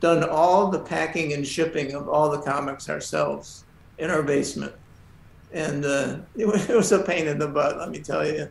[0.00, 3.64] done all the packing and shipping of all the comics ourselves
[3.98, 4.72] in our basement.
[5.52, 8.48] And uh, it, was, it, was, a pain in the butt, let me tell you.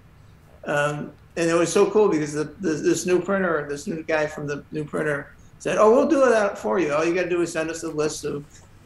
[0.66, 4.26] Um, and it was so cool because the, the, this new printer, this new guy
[4.26, 6.94] from the new printer said, "Oh, we'll do that for you.
[6.94, 8.46] All you got to do is send us a list of,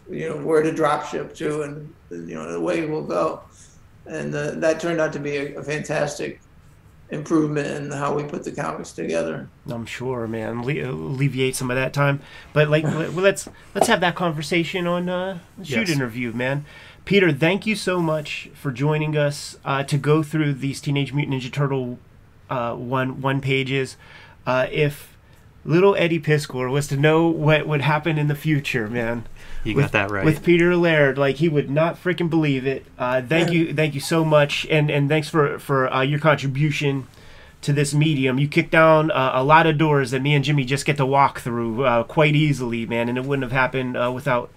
[0.10, 3.42] you know, where to drop ship to, and you know, the way we'll go."
[4.06, 6.42] And uh, that turned out to be a, a fantastic
[7.12, 9.50] improvement in how we put the comics together.
[9.68, 12.22] I'm sure, man, alleviate some of that time.
[12.54, 15.90] But like, let's let's have that conversation on uh, shoot yes.
[15.90, 16.66] interview, man.
[17.06, 21.42] Peter, thank you so much for joining us uh, to go through these Teenage Mutant
[21.42, 21.98] Ninja Turtle
[22.50, 23.98] uh, one one pages.
[24.46, 25.18] Uh, if
[25.66, 29.28] little Eddie Piskor was to know what would happen in the future, man.
[29.64, 30.26] You with, got that right.
[30.26, 32.86] With Peter Laird, like he would not freaking believe it.
[32.98, 37.08] Uh, thank you, thank you so much, and and thanks for for uh, your contribution
[37.62, 38.40] to this medium.
[38.40, 41.06] You kick down uh, a lot of doors that me and Jimmy just get to
[41.06, 44.50] walk through uh, quite easily, man, and it wouldn't have happened uh, without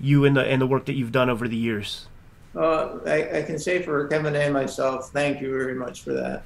[0.00, 2.06] you and the and the work that you've done over the years.
[2.56, 6.42] Uh, I, I can say for Kevin and myself, thank you very much for that.